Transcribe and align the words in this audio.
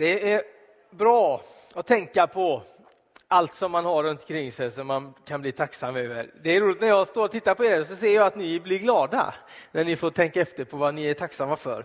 Det 0.00 0.32
är 0.32 0.42
bra 0.90 1.42
att 1.74 1.86
tänka 1.86 2.26
på 2.26 2.62
allt 3.28 3.54
som 3.54 3.72
man 3.72 3.84
har 3.84 4.02
runt 4.02 4.20
omkring 4.20 4.52
sig 4.52 4.70
som 4.70 4.86
man 4.86 5.14
kan 5.26 5.40
bli 5.40 5.52
tacksam 5.52 5.96
över. 5.96 6.30
Det 6.42 6.56
är 6.56 6.60
roligt 6.60 6.80
när 6.80 6.88
jag 6.88 7.06
står 7.06 7.24
och 7.24 7.30
tittar 7.30 7.54
på 7.54 7.64
er 7.64 7.82
så 7.82 7.96
ser 7.96 8.14
jag 8.14 8.26
att 8.26 8.36
ni 8.36 8.60
blir 8.60 8.78
glada 8.78 9.34
när 9.72 9.84
ni 9.84 9.96
får 9.96 10.10
tänka 10.10 10.40
efter 10.40 10.64
på 10.64 10.76
vad 10.76 10.94
ni 10.94 11.06
är 11.06 11.14
tacksamma 11.14 11.56
för. 11.56 11.84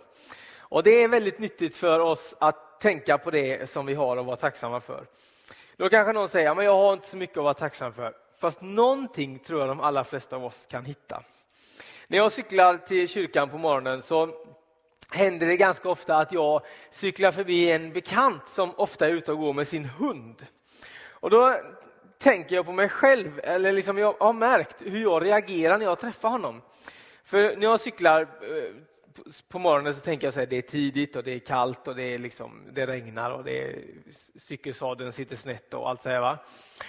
Och 0.58 0.84
Det 0.84 1.04
är 1.04 1.08
väldigt 1.08 1.40
nyttigt 1.40 1.76
för 1.76 2.00
oss 2.00 2.36
att 2.40 2.80
tänka 2.82 3.18
på 3.18 3.32
det 3.32 3.70
som 3.70 3.86
vi 3.86 3.94
har 3.94 4.18
att 4.18 4.26
vara 4.26 4.36
tacksamma 4.36 4.80
för. 4.80 5.06
Då 5.78 5.90
kanske 5.90 6.14
någon 6.14 6.30
säger 6.30 6.52
att 6.52 6.64
jag 6.64 6.76
har 6.76 6.94
inte 6.94 7.10
så 7.10 7.18
mycket 7.18 7.38
att 7.38 7.44
vara 7.44 7.54
tacksam 7.54 7.94
för. 7.94 8.14
Fast 8.40 8.62
någonting 8.62 9.40
tror 9.40 9.60
jag 9.60 9.70
de 9.70 9.80
allra 9.80 10.04
flesta 10.04 10.36
av 10.36 10.46
oss 10.46 10.68
kan 10.72 10.86
hitta. 10.86 11.24
När 12.08 12.18
jag 12.18 12.32
cyklar 12.32 12.78
till 12.78 13.08
kyrkan 13.08 13.50
på 13.50 13.58
morgonen 13.58 14.02
så 14.02 14.46
händer 15.10 15.48
det 15.48 15.58
ganska 15.58 15.90
ofta 15.90 16.18
att 16.18 16.32
jag 16.32 16.62
cyklar 16.92 17.32
förbi 17.32 17.72
en 17.72 17.94
bekant 17.94 18.48
som 18.48 18.74
ofta 18.78 19.08
är 19.08 19.12
ute 19.12 19.32
och 19.32 19.38
går 19.38 19.54
med 19.54 19.68
sin 19.68 19.86
hund. 19.86 20.46
Och 21.10 21.30
då 21.30 21.56
tänker 22.18 22.56
jag 22.56 22.66
på 22.66 22.72
mig 22.72 22.90
själv, 22.90 23.40
eller 23.44 23.72
liksom 23.72 23.98
jag 23.98 24.16
har 24.20 24.34
märkt 24.34 24.76
hur 24.80 25.02
jag 25.02 25.26
reagerar 25.26 25.78
när 25.78 25.86
jag 25.86 26.00
träffar 26.00 26.30
honom. 26.30 26.62
För 27.24 27.56
när 27.56 27.64
jag 27.64 27.80
cyklar 27.80 28.22
eh, 28.22 28.28
på 29.50 29.60
morgonen 29.60 29.94
så 29.94 30.02
tänker 30.02 30.28
jag 30.28 30.44
att 30.44 30.50
det 30.50 30.58
är 30.58 30.62
tidigt 30.62 31.16
och 31.16 31.24
det 31.24 31.32
är 31.32 31.40
kallt 31.40 31.88
och 31.88 31.96
det, 31.96 32.04
är 32.04 32.20
liksom, 32.20 32.64
det 32.72 32.88
regnar 32.88 33.32
och 33.32 33.44
det 33.44 33.64
är, 33.64 33.84
cykelsadeln 34.36 35.12
sitter 35.12 35.36
snett 35.36 35.74
och 35.74 35.90
allt 35.90 36.04
så 36.04 36.10
här. 36.10 36.20
Va? 36.20 36.38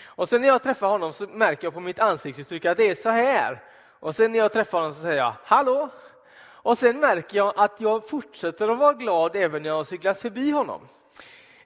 Och 0.04 0.28
sen 0.28 0.40
när 0.40 0.48
jag 0.48 0.62
träffar 0.62 0.88
honom 0.88 1.12
så 1.12 1.26
märker 1.26 1.66
jag 1.66 1.74
på 1.74 1.80
mitt 1.80 1.98
ansiktsuttryck 1.98 2.64
att 2.64 2.76
det 2.76 2.90
är 2.90 2.94
så 2.94 3.10
här. 3.10 3.62
Och 4.00 4.14
sen 4.14 4.32
när 4.32 4.38
jag 4.38 4.52
träffar 4.52 4.78
honom 4.78 4.92
så 4.94 5.00
säger 5.00 5.18
jag 5.18 5.34
hallå. 5.44 5.90
Och 6.66 6.78
sen 6.78 7.00
märker 7.00 7.36
jag 7.36 7.52
att 7.56 7.80
jag 7.80 8.08
fortsätter 8.08 8.68
att 8.68 8.78
vara 8.78 8.92
glad 8.92 9.36
även 9.36 9.62
när 9.62 9.68
jag 9.68 9.86
cyklar 9.86 10.14
cyklat 10.14 10.34
förbi 10.34 10.50
honom. 10.50 10.80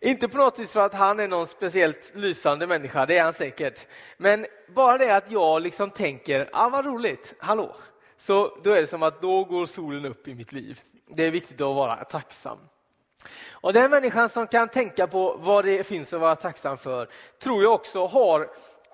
Inte 0.01 0.29
på 0.29 0.39
något 0.39 0.59
vis 0.59 0.73
för 0.73 0.81
att 0.81 0.95
han 0.95 1.21
är 1.21 1.29
någon 1.29 1.47
speciellt 1.47 2.13
lysande 2.15 2.67
människa, 2.67 3.07
det 3.07 3.19
är 3.19 3.23
han 3.23 3.33
säkert. 3.33 3.87
Men 4.17 4.47
bara 4.75 4.99
det 4.99 5.17
att 5.17 5.31
jag 5.31 5.63
liksom 5.63 5.91
tänker, 5.91 6.49
ah, 6.53 6.69
vad 6.69 6.85
roligt, 6.85 7.35
hallå. 7.39 7.77
Så 8.17 8.59
då 8.63 8.73
är 8.73 8.81
det 8.81 8.87
som 8.87 9.03
att 9.03 9.23
då 9.23 9.45
går 9.45 9.67
solen 9.67 10.05
upp 10.05 10.29
i 10.29 10.35
mitt 10.35 10.53
liv. 10.53 10.81
Det 11.09 11.25
är 11.25 11.31
viktigt 11.31 11.61
att 11.61 11.77
vara 11.77 11.97
tacksam. 11.97 12.59
Och 13.51 13.73
Den 13.73 13.91
människan 13.91 14.29
som 14.29 14.47
kan 14.47 14.69
tänka 14.69 15.07
på 15.07 15.37
vad 15.41 15.65
det 15.65 15.87
finns 15.87 16.13
att 16.13 16.21
vara 16.21 16.37
tacksam 16.37 16.79
för 16.79 17.09
tror 17.39 17.63
jag 17.63 17.73
också 17.73 18.07
har 18.07 18.41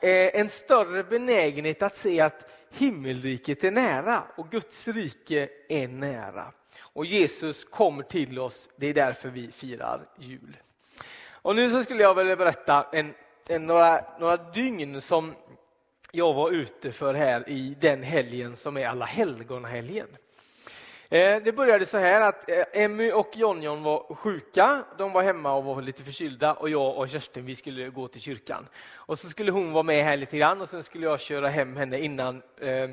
eh, 0.02 0.40
en 0.40 0.48
större 0.48 1.04
benägenhet 1.04 1.82
att 1.82 1.96
se 1.96 2.20
att 2.20 2.50
himmelriket 2.76 3.64
är 3.64 3.70
nära 3.70 4.22
och 4.36 4.50
Guds 4.50 4.88
rike 4.88 5.48
är 5.68 5.88
nära. 5.88 6.52
Och 6.80 7.06
Jesus 7.06 7.64
kommer 7.64 8.02
till 8.02 8.38
oss, 8.38 8.70
det 8.76 8.86
är 8.86 8.94
därför 8.94 9.28
vi 9.28 9.52
firar 9.52 10.08
jul. 10.18 10.56
Och 11.30 11.56
nu 11.56 11.70
så 11.70 11.82
skulle 11.82 12.02
jag 12.02 12.14
vilja 12.14 12.36
berätta 12.36 12.86
en, 12.92 13.14
en, 13.48 13.66
några, 13.66 14.04
några 14.18 14.36
dygn 14.36 15.00
som 15.00 15.34
jag 16.12 16.34
var 16.34 16.50
ute 16.50 16.92
för 16.92 17.14
här 17.14 17.48
i 17.48 17.76
den 17.80 18.02
helgen 18.02 18.56
som 18.56 18.76
är 18.76 18.86
alla 18.86 19.04
helgonhelgen. 19.04 20.08
Eh, 21.08 21.42
det 21.42 21.52
började 21.52 21.86
så 21.86 21.98
här 21.98 22.20
att 22.20 22.50
eh, 22.50 22.64
Emmy 22.72 23.12
och 23.12 23.36
Jonjon 23.36 23.82
var 23.82 24.14
sjuka. 24.14 24.84
De 24.98 25.12
var 25.12 25.22
hemma 25.22 25.52
och 25.52 25.64
var 25.64 25.82
lite 25.82 26.02
förkylda 26.02 26.54
och 26.54 26.70
jag 26.70 26.96
och 26.96 27.08
Kerstin 27.08 27.46
vi 27.46 27.56
skulle 27.56 27.88
gå 27.88 28.08
till 28.08 28.20
kyrkan. 28.20 28.68
Och 28.94 29.18
så 29.18 29.28
skulle 29.28 29.50
hon 29.50 29.72
vara 29.72 29.82
med 29.82 30.04
här 30.04 30.16
lite 30.16 30.38
grann 30.38 30.60
och 30.60 30.68
sen 30.68 30.82
skulle 30.82 31.06
jag 31.06 31.20
köra 31.20 31.48
hem 31.48 31.76
henne 31.76 31.98
innan 31.98 32.42
eh, 32.60 32.68
eh 32.68 32.90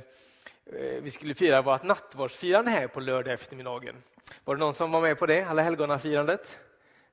vi 1.02 1.11
skulle 1.11 1.34
fira 1.34 1.61
vårt 1.61 1.84
nattvardsfirande 1.84 2.72
här 2.72 2.88
på 2.88 3.00
lördag 3.00 3.34
eftermiddagen. 3.34 3.96
Var 4.44 4.56
det 4.56 4.59
någon 4.59 4.73
som 4.73 4.91
var 4.91 5.02
med 5.02 5.19
på 5.19 5.25
det, 5.25 5.44
alla 5.44 5.62
helgonafirandet? 5.62 6.57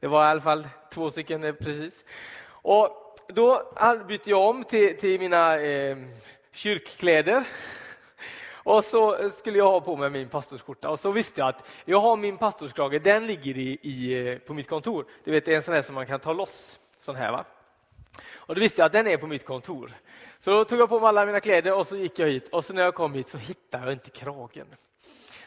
Det 0.01 0.07
var 0.07 0.25
i 0.25 0.29
alla 0.29 0.41
fall 0.41 0.69
två 0.93 1.11
stycken 1.11 1.57
precis. 1.61 2.05
Och 2.47 3.17
då 3.29 3.73
bytte 4.09 4.31
jag 4.31 4.49
om 4.49 4.65
till, 4.65 4.97
till 4.97 5.21
mina 5.21 5.61
eh, 5.61 5.97
kyrkkläder. 6.53 7.45
Och 8.65 8.85
så 8.85 9.31
skulle 9.31 9.59
jag 9.59 9.71
ha 9.71 9.81
på 9.81 9.97
mig 9.97 10.11
min 10.11 10.29
pastorsskjorta 10.29 10.91
och 10.91 11.01
så 11.01 11.11
visste 11.11 11.41
jag 11.41 11.49
att 11.49 11.69
jag 11.85 12.01
har 12.01 12.17
min 12.17 12.39
pastorskrage, 12.39 13.03
den 13.03 13.27
ligger 13.27 13.59
i, 13.59 13.79
i, 13.83 14.29
eh, 14.29 14.39
på 14.39 14.55
mitt 14.55 14.69
kontor. 14.69 15.07
Du 15.25 15.31
vet, 15.31 15.45
det 15.45 15.53
är 15.53 15.57
en 15.57 15.63
sån 15.63 15.75
här 15.75 15.83
som 15.83 15.95
man 15.95 16.07
kan 16.07 16.21
ta 16.21 16.33
loss. 16.33 16.79
Sån 16.99 17.17
här 17.17 17.33
va? 17.33 17.45
Och 18.35 18.55
då 18.55 18.61
visste 18.61 18.81
jag 18.81 18.87
att 18.87 18.93
den 18.93 19.07
är 19.07 19.17
på 19.17 19.27
mitt 19.27 19.45
kontor. 19.45 19.93
Så 20.41 20.51
då 20.51 20.65
tog 20.65 20.81
jag 20.81 20.89
på 20.89 21.01
mig 21.01 21.09
alla 21.09 21.27
mina 21.27 21.41
kläder 21.41 21.79
och 21.79 21.87
så 21.87 21.97
gick 21.97 22.19
jag 22.19 22.29
hit 22.29 22.49
och 22.49 22.65
så 22.65 22.73
när 22.73 22.83
jag 22.83 22.95
kom 22.95 23.15
hit 23.15 23.29
så 23.29 23.39
hittade 23.39 23.85
jag 23.85 23.93
inte 23.93 24.11
kragen. 24.11 24.67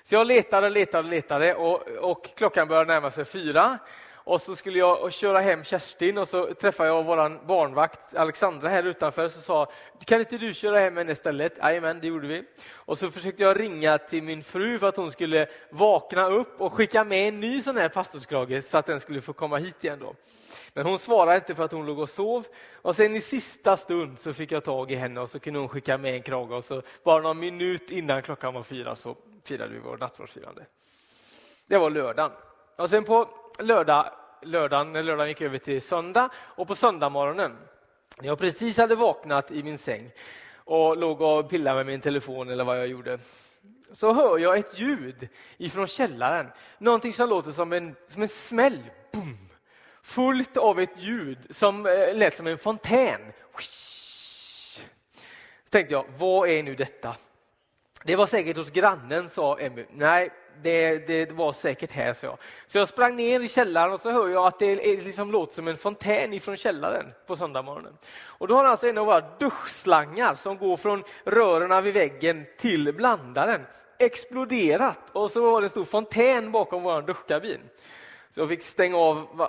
Så 0.04 0.16
jag 0.16 0.28
letade, 0.28 0.70
letade, 0.70 1.10
letade 1.10 1.56
och, 1.56 1.88
och 1.88 2.30
klockan 2.36 2.68
började 2.68 2.94
närma 2.94 3.12
sig 3.12 3.26
fyra 3.26 3.80
och 4.24 4.42
så 4.42 4.56
skulle 4.56 4.80
jag 4.80 5.14
köra 5.14 5.40
hem 5.40 5.64
Kerstin 5.64 6.18
och 6.18 6.28
så 6.28 6.54
träffade 6.54 6.90
jag 6.90 7.04
vår 7.04 7.46
barnvakt 7.46 8.16
Alexandra 8.16 8.70
här 8.70 8.84
utanför 8.84 9.26
och 9.26 9.32
sa 9.32 9.72
kan 10.06 10.20
inte 10.20 10.38
du 10.38 10.54
köra 10.54 10.80
hem 10.80 10.98
henne 10.98 11.12
istället? 11.12 11.58
Jajamän, 11.58 12.00
det 12.02 12.08
gjorde 12.08 12.28
vi. 12.28 12.44
Och 12.74 12.98
så 12.98 13.12
försökte 13.12 13.44
jag 13.44 13.60
ringa 13.60 13.98
till 13.98 14.24
min 14.24 14.44
fru 14.44 14.80
för 14.80 14.88
att 14.88 14.98
hon 14.98 15.12
skulle 15.12 15.48
vakna 15.70 16.30
upp 16.30 16.62
och 16.62 16.74
skicka 16.74 17.04
med 17.04 17.28
en 17.28 17.40
ny 17.40 17.62
sån 17.62 17.78
här 17.78 17.90
pastorskrage 17.90 18.64
så 18.64 18.78
att 18.78 18.86
den 18.86 19.00
skulle 19.00 19.22
få 19.22 19.34
komma 19.34 19.58
hit 19.58 19.84
igen. 19.84 20.00
Då. 20.00 20.16
Men 20.74 20.86
hon 20.86 21.00
svarade 21.00 21.36
inte 21.36 21.56
för 21.56 21.64
att 21.64 21.72
hon 21.72 21.86
låg 21.86 22.00
och 22.00 22.10
sov. 22.10 22.46
Och 22.82 22.96
sen 22.96 23.16
i 23.16 23.22
sista 23.22 23.78
stund 23.78 24.20
så 24.20 24.34
fick 24.34 24.52
jag 24.52 24.64
tag 24.64 24.92
i 24.92 24.96
henne 24.96 25.22
och 25.22 25.30
så 25.30 25.40
kunde 25.40 25.60
hon 25.60 25.70
skicka 25.70 25.98
med 25.98 26.16
en 26.16 26.22
krage. 26.22 26.52
Och 26.52 26.64
så 26.64 26.82
bara 27.04 27.22
någon 27.22 27.40
minut 27.40 27.92
innan 27.92 28.22
klockan 28.22 28.54
var 28.54 28.64
fyra 28.64 28.96
så 28.96 29.16
firade 29.44 29.74
vi 29.74 29.80
vår 29.80 29.98
nattvardsfirande. 29.98 30.66
Det 31.68 31.78
var 31.78 31.90
lördagen. 31.90 32.32
Och 32.76 32.90
sen 32.90 33.04
på 33.04 33.30
lördag, 33.60 34.12
lördagen, 34.42 34.94
när 34.94 35.04
lördagen 35.04 35.28
gick 35.28 35.42
över 35.42 35.58
till 35.58 35.82
söndag 35.82 36.30
och 36.36 36.68
på 36.68 36.76
söndagmorgonen, 36.76 37.58
när 38.22 38.28
jag 38.28 38.40
precis 38.40 38.78
hade 38.78 38.96
vaknat 38.96 39.52
i 39.52 39.64
min 39.64 39.78
säng 39.78 40.12
och 40.56 40.98
låg 40.98 41.22
och 41.22 41.50
pillade 41.50 41.76
med 41.76 41.86
min 41.86 42.02
telefon 42.02 42.50
eller 42.50 42.64
vad 42.64 42.80
jag 42.80 42.88
gjorde, 42.88 43.20
så 43.92 44.14
hör 44.14 44.38
jag 44.38 44.58
ett 44.58 44.80
ljud 44.80 45.28
ifrån 45.58 45.88
källaren. 45.88 46.48
Någonting 46.78 47.14
som 47.14 47.30
låter 47.30 47.52
som 47.52 47.74
en, 47.74 47.96
som 48.08 48.22
en 48.22 48.28
smäll. 48.28 48.80
Boom! 49.12 49.50
Fullt 50.02 50.58
av 50.58 50.80
ett 50.80 51.00
ljud 51.00 51.38
som 51.50 51.86
eh, 51.86 52.16
lät 52.16 52.36
som 52.36 52.48
en 52.48 52.58
fontän. 52.58 53.22
Då 55.64 55.70
tänkte 55.70 55.94
jag, 55.94 56.06
vad 56.18 56.50
är 56.50 56.64
nu 56.64 56.76
detta? 56.76 57.16
Det 58.04 58.16
var 58.16 58.26
säkert 58.26 58.58
hos 58.58 58.72
grannen, 58.72 59.30
sa 59.30 59.60
Emmy. 59.60 59.86
Nej, 59.92 60.30
det, 60.62 61.08
det, 61.08 61.32
var 61.32 61.54
säkert 61.54 61.92
här, 61.92 62.14
så 62.14 62.26
jag. 62.26 62.38
Så 62.68 62.78
jag 62.78 62.88
sprang 62.88 63.16
ner 63.16 63.40
i 63.40 63.48
källaren 63.48 63.94
och 63.94 64.02
så 64.02 64.12
hör 64.12 64.30
jag 64.30 64.48
att 64.48 64.60
det 64.60 64.76
liksom 64.76 65.32
låter 65.32 65.56
som 65.56 65.68
en 65.68 65.78
fontän 65.78 66.34
ifrån 66.34 66.58
källaren 66.58 67.06
på 67.28 67.36
söndagsmorgonen. 67.36 67.98
Och 68.26 68.48
då 68.48 68.56
har 68.56 68.66
alltså 68.66 68.88
en 68.88 68.98
av 68.98 69.06
våra 69.06 69.22
duschslangar 69.40 70.36
som 70.36 70.58
går 70.58 70.78
från 70.78 71.04
rören 71.26 71.84
vid 71.84 71.94
väggen 71.94 72.46
till 72.58 72.94
blandaren 72.94 73.62
exploderat 74.00 75.00
och 75.12 75.32
så 75.32 75.52
var 75.52 75.62
det 75.62 75.66
en 75.66 75.70
stor 75.70 75.86
fontän 75.86 76.52
bakom 76.52 76.84
vår 76.84 77.02
duschkabin. 77.02 77.60
Så 78.32 78.42
jag 78.42 78.50
fick 78.50 78.62
stänga 78.62 78.98
av 78.98 79.48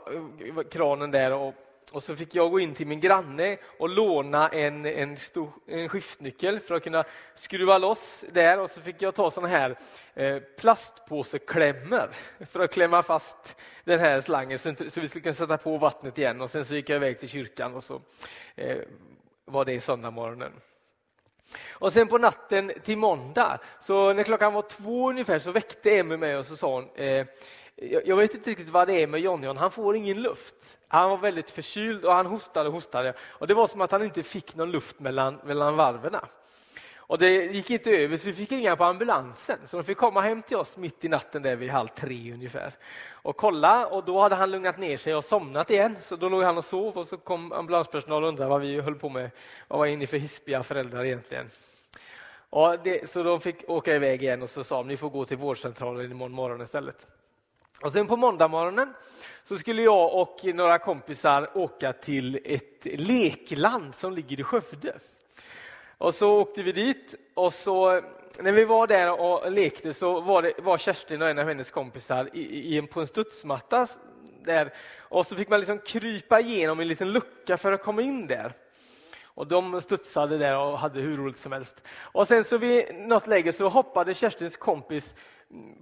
kranen 0.71 1.11
där 1.11 1.33
och 1.33 1.55
och 1.93 2.03
så 2.03 2.17
fick 2.17 2.35
jag 2.35 2.51
gå 2.51 2.61
in 2.61 2.75
till 2.75 2.87
min 2.87 3.01
granne 3.01 3.59
och 3.79 3.89
låna 3.89 4.49
en, 4.49 4.87
en, 4.87 5.17
stor, 5.17 5.53
en 5.67 5.89
skiftnyckel 5.89 6.61
för 6.61 6.75
att 6.75 6.83
kunna 6.83 7.05
skruva 7.35 7.79
loss 7.79 8.25
där. 8.33 8.61
Och 8.61 8.71
så 8.71 8.81
fick 8.81 9.03
jag 9.03 9.15
ta 9.15 9.31
såna 9.31 9.49
här 9.49 9.77
eh, 10.15 10.39
plastpåseklämmor 10.39 12.11
för 12.51 12.61
att 12.61 12.73
klämma 12.73 13.03
fast 13.03 13.57
den 13.85 14.01
här 14.01 14.21
slangen 14.21 14.59
så, 14.59 14.75
så 14.89 15.01
vi 15.01 15.09
skulle 15.09 15.23
kunna 15.23 15.35
sätta 15.35 15.59
på 15.59 15.77
vattnet 15.77 16.19
igen. 16.19 16.41
Och 16.41 16.51
Sen 16.51 16.65
så 16.65 16.75
gick 16.75 16.89
jag 16.89 16.97
iväg 16.97 17.21
till 17.21 17.29
kyrkan 17.29 17.75
och 17.75 17.85
så 17.85 18.01
eh, 18.55 18.79
var 19.45 19.65
det 19.65 19.81
söndag 19.81 20.11
morgonen. 20.11 20.53
Och 21.69 21.93
sen 21.93 22.09
på 22.09 22.19
natten 22.19 22.73
till 22.83 22.99
måndag, 22.99 23.59
så 23.81 24.13
när 24.13 24.23
klockan 24.23 24.53
var 24.53 24.63
två 24.63 25.11
ungefär, 25.11 25.39
så 25.39 25.53
väckte 25.53 25.99
Emmy 25.99 26.17
mig 26.17 26.37
och 26.37 26.47
så 26.47 26.57
sa 26.57 26.75
hon 26.75 26.91
eh, 26.95 27.27
jag 27.77 28.17
vet 28.17 28.35
inte 28.35 28.51
riktigt 28.51 28.69
vad 28.69 28.89
det 28.89 29.03
är 29.03 29.07
med 29.07 29.21
John 29.21 29.57
han 29.57 29.71
får 29.71 29.97
ingen 29.97 30.23
luft. 30.23 30.79
Han 30.89 31.11
var 31.11 31.17
väldigt 31.17 31.51
förkyld 31.51 32.05
och 32.05 32.13
han 32.13 32.27
hostade 32.27 32.69
och 32.69 32.75
hostade. 32.75 33.15
Och 33.21 33.47
det 33.47 33.55
var 33.55 33.67
som 33.67 33.81
att 33.81 33.93
han 33.93 34.05
inte 34.05 34.23
fick 34.23 34.55
någon 34.55 34.71
luft 34.71 35.01
mellan, 35.01 35.41
mellan 35.45 35.77
varven. 35.77 36.17
Och 37.07 37.19
det 37.19 37.31
gick 37.31 37.71
inte 37.71 37.91
över 37.91 38.17
så 38.17 38.27
vi 38.27 38.33
fick 38.33 38.53
ringa 38.53 38.77
på 38.77 38.85
ambulansen. 38.85 39.59
Så 39.67 39.77
de 39.77 39.83
fick 39.83 39.99
komma 39.99 40.21
hem 40.21 40.43
till 40.43 40.57
oss 40.57 40.77
mitt 40.77 41.05
i 41.05 41.09
natten 41.09 41.43
där 41.43 41.57
vid 41.57 41.71
halv 41.71 41.89
tre 41.89 42.33
ungefär. 42.33 42.73
Och 43.11 43.37
kolla 43.37 43.87
och 43.87 44.05
då 44.05 44.21
hade 44.21 44.35
han 44.35 44.51
lugnat 44.51 44.79
ner 44.79 44.97
sig 44.97 45.15
och 45.15 45.25
somnat 45.25 45.71
igen. 45.71 45.97
Så 46.01 46.17
då 46.17 46.29
låg 46.29 46.43
han 46.43 46.59
och 46.59 46.65
sov 46.65 46.99
och 46.99 47.07
så 47.07 47.17
kom 47.17 47.53
ambulanspersonal 47.53 48.23
och 48.23 48.29
undrade 48.29 48.51
vad 48.51 48.61
vi 48.61 48.81
höll 48.81 48.95
på 48.95 49.09
med. 49.09 49.31
Vad 49.69 49.79
var 49.79 49.87
ni 49.87 50.07
för 50.07 50.17
hispiga 50.17 50.63
föräldrar 50.63 51.05
egentligen? 51.05 51.49
Och 52.51 52.79
det, 52.85 53.11
så 53.11 53.23
de 53.23 53.41
fick 53.41 53.71
åka 53.71 53.95
iväg 53.95 54.23
igen 54.23 54.43
och 54.43 54.51
så 54.51 54.65
sa 54.65 54.77
de 54.77 54.89
ni 54.89 54.97
får 54.97 55.11
gå 55.11 55.25
till 55.25 55.37
vårdcentralen 55.37 56.11
imorgon 56.11 56.33
morgon 56.33 56.61
istället. 56.61 57.07
Och 57.83 57.93
sen 57.93 58.07
på 58.07 58.17
måndagmorgonen 58.17 58.95
så 59.45 59.59
skulle 59.59 59.83
jag 59.83 60.15
och 60.15 60.41
några 60.45 60.79
kompisar 60.79 61.59
åka 61.59 61.93
till 61.93 62.41
ett 62.45 62.85
lekland 62.85 63.95
som 63.95 64.13
ligger 64.13 64.41
i 64.41 64.43
Skövde. 64.43 64.99
Och 65.99 66.15
så 66.15 66.41
åkte 66.41 66.63
vi 66.63 66.73
dit 66.73 67.15
och 67.35 67.55
så 67.55 68.01
när 68.39 68.53
vi 68.53 68.65
var 68.65 68.87
där 68.87 69.21
och 69.21 69.53
lekte 69.53 69.95
så 69.95 70.21
var, 70.21 70.43
det, 70.43 70.53
var 70.59 70.79
Kerstin 70.79 71.23
och 71.23 71.29
en 71.29 71.39
av 71.39 71.49
hennes 71.49 71.71
kompisar 71.71 72.29
i, 72.33 72.77
i, 72.77 72.83
på 72.83 73.01
en 73.01 73.07
studsmatta 73.07 73.87
där. 74.45 74.73
Och 74.99 75.27
så 75.27 75.37
fick 75.37 75.49
man 75.49 75.59
liksom 75.61 75.79
krypa 75.79 76.41
igenom 76.41 76.81
en 76.81 76.89
liten 76.89 77.13
lucka 77.13 77.57
för 77.57 77.73
att 77.73 77.83
komma 77.83 78.03
in 78.03 78.27
där. 78.27 78.53
Och 79.25 79.47
de 79.47 79.81
studsade 79.81 80.39
där 80.39 80.59
och 80.59 80.79
hade 80.79 81.01
hur 81.01 81.17
roligt 81.17 81.39
som 81.39 81.53
helst. 81.53 81.83
Och 81.99 82.29
sen 82.29 82.45
så 82.45 82.59
vid 82.59 82.95
något 82.95 83.27
läge 83.27 83.53
så 83.53 83.69
hoppade 83.69 84.15
Kerstins 84.15 84.57
kompis, 84.57 85.15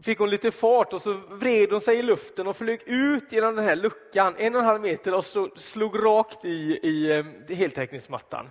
fick 0.02 0.18
hon 0.18 0.30
lite 0.30 0.50
fart 0.50 0.92
och 0.92 1.02
så 1.02 1.12
vred 1.12 1.70
hon 1.70 1.80
sig 1.80 1.98
i 1.98 2.02
luften 2.02 2.46
och 2.46 2.56
flög 2.56 2.82
ut 2.86 3.32
genom 3.32 3.56
den 3.56 3.64
här 3.64 3.76
luckan 3.76 4.34
en 4.38 4.54
och 4.54 4.60
en 4.60 4.66
halv 4.66 4.80
meter 4.80 5.14
och 5.14 5.24
slog, 5.24 5.58
slog 5.58 6.04
rakt 6.04 6.44
i, 6.44 6.78
i, 6.82 7.24
i 7.48 7.54
heltäckningsmattan. 7.54 8.50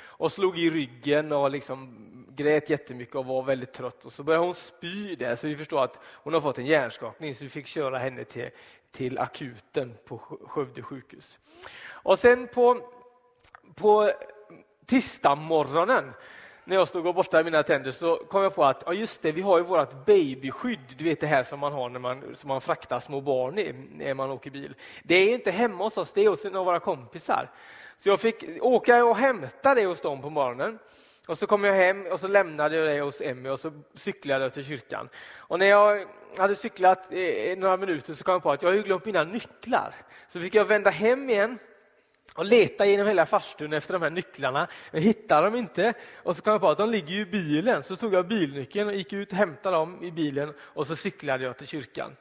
Och 0.00 0.32
slog 0.32 0.58
i 0.58 0.70
ryggen 0.70 1.32
och 1.32 1.50
liksom 1.50 2.08
grät 2.38 2.70
jättemycket 2.70 3.14
och 3.14 3.26
var 3.26 3.42
väldigt 3.42 3.72
trött. 3.72 4.04
Och 4.04 4.12
så 4.12 4.22
började 4.22 4.44
hon 4.44 4.54
spy 4.54 5.16
där, 5.16 5.36
så 5.36 5.46
vi 5.46 5.56
förstår 5.56 5.84
att 5.84 5.98
hon 6.04 6.34
har 6.34 6.40
fått 6.40 6.58
en 6.58 6.66
hjärnskakning, 6.66 7.34
så 7.34 7.44
vi 7.44 7.50
fick 7.50 7.66
köra 7.66 7.98
henne 7.98 8.24
till, 8.24 8.50
till 8.90 9.18
akuten 9.18 9.94
på 10.04 10.18
Skövde 10.18 10.82
sjukhus. 10.82 11.38
Och 11.86 12.18
sen 12.18 12.48
på, 12.48 12.90
på 13.74 14.12
tisdagsmorgonen 14.86 16.12
när 16.68 16.76
jag 16.76 16.88
stod 16.88 17.06
och 17.06 17.14
borstade 17.14 17.44
mina 17.44 17.62
tänder 17.62 17.90
så 17.90 18.16
kom 18.16 18.42
jag 18.42 18.54
på 18.54 18.64
att 18.64 18.82
ja 18.86 18.92
just 18.92 19.22
det, 19.22 19.32
vi 19.32 19.40
har 19.40 19.58
ju 19.58 19.64
vårt 19.64 20.06
babyskydd, 20.06 20.94
du 20.98 21.04
vet 21.04 21.20
det 21.20 21.26
här 21.26 21.42
som 21.42 21.60
man 21.60 21.72
har 21.72 21.88
när 21.88 22.00
man, 22.00 22.22
som 22.34 22.48
man 22.48 22.60
fraktar 22.60 23.00
små 23.00 23.20
barn 23.20 23.58
i 23.58 23.74
när 23.92 24.14
man 24.14 24.30
åker 24.30 24.50
bil. 24.50 24.74
Det 25.02 25.14
är 25.14 25.34
inte 25.34 25.50
hemma 25.50 25.84
hos 25.84 25.98
oss, 25.98 26.12
det 26.12 26.24
är 26.24 26.28
hos 26.28 26.44
några 26.44 26.58
av 26.58 26.64
våra 26.64 26.80
kompisar. 26.80 27.50
Så 27.98 28.08
jag 28.08 28.20
fick 28.20 28.44
åka 28.60 29.04
och 29.04 29.16
hämta 29.16 29.74
det 29.74 29.86
hos 29.86 30.00
dem 30.00 30.22
på 30.22 30.30
morgonen. 30.30 30.78
Och 31.26 31.38
så 31.38 31.46
kom 31.46 31.64
jag 31.64 31.74
hem 31.74 32.06
och 32.06 32.20
så 32.20 32.28
lämnade 32.28 32.76
jag 32.76 32.96
det 32.96 33.00
hos 33.00 33.20
Emmy 33.20 33.48
och 33.48 33.60
så 33.60 33.72
cyklade 33.94 34.44
jag 34.44 34.52
till 34.52 34.64
kyrkan. 34.64 35.08
Och 35.36 35.58
när 35.58 35.66
jag 35.66 36.06
hade 36.36 36.54
cyklat 36.54 37.10
några 37.56 37.76
minuter 37.76 38.14
så 38.14 38.24
kom 38.24 38.32
jag 38.32 38.42
på 38.42 38.50
att 38.50 38.62
jag 38.62 38.70
hade 38.70 38.82
glömt 38.82 39.04
mina 39.04 39.24
nycklar. 39.24 39.94
Så 40.28 40.40
fick 40.40 40.54
jag 40.54 40.64
vända 40.64 40.90
hem 40.90 41.30
igen 41.30 41.58
och 42.38 42.44
leta 42.44 42.86
genom 42.86 43.06
hela 43.06 43.26
farstun 43.26 43.72
efter 43.72 43.92
de 43.92 44.02
här 44.02 44.10
nycklarna. 44.10 44.68
men 44.90 45.02
hittade 45.02 45.46
dem 45.46 45.56
inte 45.56 45.94
och 46.16 46.36
så 46.36 46.42
kom 46.42 46.52
jag 46.52 46.60
på 46.60 46.68
att 46.68 46.78
de 46.78 46.90
ligger 46.90 47.14
i 47.14 47.24
bilen. 47.24 47.82
Så 47.82 47.96
tog 47.96 48.14
jag 48.14 48.28
bilnyckeln 48.28 48.88
och 48.88 48.94
gick 48.94 49.12
ut 49.12 49.32
och 49.32 49.38
hämtade 49.38 49.76
dem 49.76 50.04
i 50.04 50.10
bilen 50.10 50.54
och 50.60 50.86
så 50.86 50.96
cyklade 50.96 51.44
jag 51.44 51.56
till 51.56 51.66
kyrkan. 51.66 52.16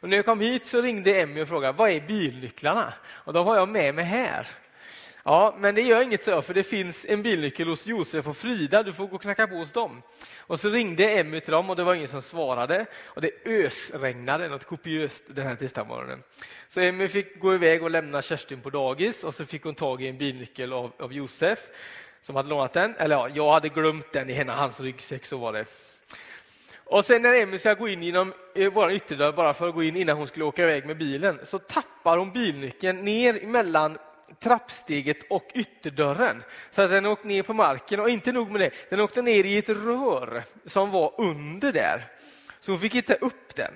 Och 0.00 0.08
när 0.08 0.16
jag 0.16 0.24
kom 0.24 0.40
hit 0.40 0.66
så 0.66 0.80
ringde 0.80 1.20
Emmy 1.20 1.42
och 1.42 1.48
frågade 1.48 1.72
vad 1.78 1.90
är 1.90 2.00
bilnycklarna? 2.00 2.92
Och 3.08 3.32
de 3.32 3.46
har 3.46 3.56
jag 3.56 3.68
med 3.68 3.94
mig 3.94 4.04
här. 4.04 4.46
Ja, 5.28 5.54
men 5.58 5.74
det 5.74 5.82
gör 5.82 6.02
inget, 6.02 6.24
så 6.24 6.42
för 6.42 6.54
det 6.54 6.62
finns 6.62 7.06
en 7.08 7.22
bilnyckel 7.22 7.68
hos 7.68 7.86
Josef 7.86 8.26
och 8.26 8.36
Frida, 8.36 8.82
du 8.82 8.92
får 8.92 9.06
gå 9.06 9.16
och 9.16 9.22
knacka 9.22 9.46
på 9.46 9.54
hos 9.54 9.72
dem. 9.72 10.02
Och 10.38 10.60
så 10.60 10.68
ringde 10.68 11.10
Emmy 11.10 11.40
till 11.40 11.52
dem 11.52 11.70
och 11.70 11.76
det 11.76 11.84
var 11.84 11.94
ingen 11.94 12.08
som 12.08 12.22
svarade. 12.22 12.86
Och 13.04 13.20
det 13.20 13.30
ösregnade 13.46 14.48
något 14.48 14.64
kopiöst 14.64 15.24
den 15.26 15.46
här 15.46 15.56
tisdagsmorgonen. 15.56 16.22
Så 16.68 16.80
Emmy 16.80 17.08
fick 17.08 17.40
gå 17.40 17.54
iväg 17.54 17.82
och 17.82 17.90
lämna 17.90 18.22
Kerstin 18.22 18.60
på 18.60 18.70
dagis 18.70 19.24
och 19.24 19.34
så 19.34 19.46
fick 19.46 19.64
hon 19.64 19.74
tag 19.74 20.02
i 20.02 20.08
en 20.08 20.18
bilnyckel 20.18 20.72
av, 20.72 20.92
av 20.98 21.12
Josef 21.12 21.58
som 22.22 22.36
hade 22.36 22.48
lånat 22.48 22.72
den. 22.72 22.94
Eller 22.98 23.16
ja, 23.16 23.28
jag 23.34 23.52
hade 23.52 23.68
glömt 23.68 24.12
den 24.12 24.30
i 24.30 24.32
henne, 24.32 24.52
hans 24.52 24.80
ryggsäck, 24.80 25.26
så 25.26 25.36
var 25.38 25.52
det. 25.52 25.64
Och 26.84 27.04
sen 27.04 27.22
när 27.22 27.34
Emmy 27.34 27.58
ska 27.58 27.74
gå 27.74 27.88
in 27.88 28.02
genom 28.02 28.32
eh, 28.54 28.72
vår 28.72 28.92
ytterdörr 28.92 29.32
bara 29.32 29.54
för 29.54 29.68
att 29.68 29.74
gå 29.74 29.82
in 29.82 29.96
innan 29.96 30.16
hon 30.16 30.26
skulle 30.26 30.44
åka 30.44 30.62
iväg 30.62 30.86
med 30.86 30.98
bilen 30.98 31.40
så 31.44 31.58
tappar 31.58 32.18
hon 32.18 32.32
bilnyckeln 32.32 33.04
ner 33.04 33.46
mellan 33.46 33.98
trappsteget 34.40 35.18
och 35.30 35.50
ytterdörren. 35.54 36.42
Så 36.70 36.82
att 36.82 36.90
den 36.90 37.06
åkte 37.06 37.28
ner 37.28 37.42
på 37.42 37.54
marken 37.54 38.00
och 38.00 38.10
inte 38.10 38.32
nog 38.32 38.50
med 38.50 38.60
det, 38.60 38.70
den 38.90 39.00
åkte 39.00 39.22
ner 39.22 39.44
i 39.44 39.58
ett 39.58 39.68
rör 39.68 40.44
som 40.64 40.90
var 40.90 41.14
under 41.18 41.72
där. 41.72 42.06
Så 42.60 42.72
hon 42.72 42.80
fick 42.80 42.94
inte 42.94 43.14
upp 43.14 43.54
den. 43.54 43.72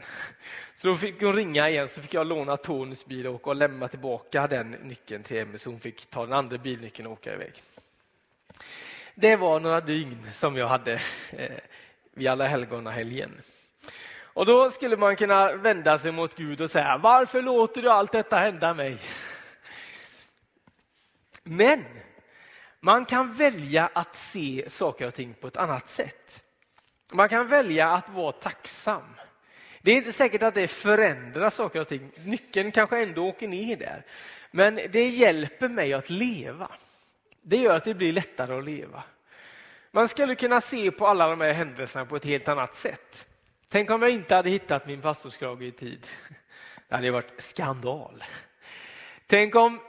Så 0.74 0.88
då 0.88 0.94
fick 0.94 1.22
hon 1.22 1.32
ringa 1.32 1.68
igen 1.68 1.88
så 1.88 2.00
fick 2.00 2.14
jag 2.14 2.26
låna 2.26 2.56
Tonys 2.56 3.06
bil 3.06 3.26
och, 3.26 3.48
och 3.48 3.56
lämna 3.56 3.88
tillbaka 3.88 4.46
den 4.46 4.70
nyckeln 4.70 5.22
till 5.22 5.38
henne 5.38 5.58
så 5.58 5.70
hon 5.70 5.80
fick 5.80 6.10
ta 6.10 6.22
den 6.22 6.32
andra 6.32 6.58
bilnyckeln 6.58 7.06
och 7.06 7.12
åka 7.12 7.34
iväg. 7.34 7.62
Det 9.14 9.36
var 9.36 9.60
några 9.60 9.80
dygn 9.80 10.28
som 10.32 10.56
jag 10.56 10.68
hade 10.68 10.92
eh, 11.30 11.52
vid 12.14 12.28
Alla 12.28 12.46
helgona-helgen. 12.46 13.40
Och 14.34 14.46
då 14.46 14.70
skulle 14.70 14.96
man 14.96 15.16
kunna 15.16 15.52
vända 15.52 15.98
sig 15.98 16.12
mot 16.12 16.36
Gud 16.36 16.60
och 16.60 16.70
säga 16.70 16.98
varför 17.02 17.42
låter 17.42 17.82
du 17.82 17.90
allt 17.90 18.12
detta 18.12 18.36
hända 18.36 18.74
mig? 18.74 18.98
Men 21.42 21.84
man 22.80 23.04
kan 23.04 23.32
välja 23.32 23.90
att 23.92 24.16
se 24.16 24.64
saker 24.68 25.06
och 25.06 25.14
ting 25.14 25.34
på 25.34 25.46
ett 25.46 25.56
annat 25.56 25.90
sätt. 25.90 26.42
Man 27.12 27.28
kan 27.28 27.48
välja 27.48 27.88
att 27.88 28.08
vara 28.08 28.32
tacksam. 28.32 29.14
Det 29.82 29.90
är 29.90 29.96
inte 29.96 30.12
säkert 30.12 30.42
att 30.42 30.54
det 30.54 30.68
förändrar 30.68 31.50
saker 31.50 31.80
och 31.80 31.88
ting. 31.88 32.10
Nyckeln 32.24 32.72
kanske 32.72 33.02
ändå 33.02 33.28
åker 33.28 33.48
ner 33.48 33.76
där. 33.76 34.04
Men 34.50 34.74
det 34.74 35.08
hjälper 35.08 35.68
mig 35.68 35.92
att 35.92 36.10
leva. 36.10 36.70
Det 37.42 37.56
gör 37.56 37.76
att 37.76 37.84
det 37.84 37.94
blir 37.94 38.12
lättare 38.12 38.58
att 38.58 38.64
leva. 38.64 39.02
Man 39.90 40.08
skulle 40.08 40.34
kunna 40.34 40.60
se 40.60 40.90
på 40.90 41.06
alla 41.06 41.28
de 41.28 41.40
här 41.40 41.52
händelserna 41.52 42.06
på 42.06 42.16
ett 42.16 42.24
helt 42.24 42.48
annat 42.48 42.74
sätt. 42.74 43.26
Tänk 43.68 43.90
om 43.90 44.02
jag 44.02 44.10
inte 44.10 44.34
hade 44.34 44.50
hittat 44.50 44.86
min 44.86 45.00
pastorskrage 45.00 45.62
i 45.62 45.72
tid. 45.72 46.06
Det 46.88 46.94
hade 46.94 47.10
varit 47.10 47.42
skandal. 47.42 48.24
Tänk 49.26 49.54
om 49.54 49.80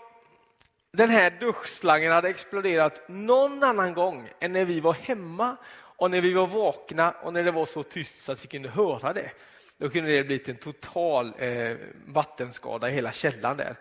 den 0.97 1.09
här 1.09 1.29
duschslangen 1.39 2.11
hade 2.11 2.29
exploderat 2.29 3.01
någon 3.07 3.63
annan 3.63 3.93
gång 3.93 4.29
än 4.39 4.53
när 4.53 4.65
vi 4.65 4.79
var 4.79 4.93
hemma 4.93 5.57
och 5.75 6.11
när 6.11 6.21
vi 6.21 6.33
var 6.33 6.47
vakna 6.47 7.11
och 7.11 7.33
när 7.33 7.43
det 7.43 7.51
var 7.51 7.65
så 7.65 7.83
tyst 7.83 8.19
så 8.19 8.31
att 8.31 8.43
vi 8.43 8.47
kunde 8.47 8.69
höra 8.69 9.13
det. 9.13 9.31
Då 9.77 9.89
kunde 9.89 10.11
det 10.11 10.23
blivit 10.23 10.49
en 10.49 10.55
total 10.55 11.33
eh, 11.37 11.77
vattenskada 12.05 12.89
i 12.89 12.93
hela 12.93 13.11
källaren 13.11 13.57
där. 13.57 13.75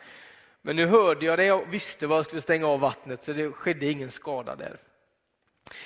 Men 0.62 0.76
nu 0.76 0.87
hörde 0.87 1.26
jag 1.26 1.38
det 1.38 1.53
och 1.53 1.75
visste 1.75 2.06
var 2.06 2.17
jag 2.17 2.25
skulle 2.25 2.41
stänga 2.41 2.67
av 2.67 2.81
vattnet 2.81 3.23
så 3.23 3.32
det 3.32 3.53
skedde 3.53 3.87
ingen 3.87 4.11
skada 4.11 4.56
där. 4.56 4.76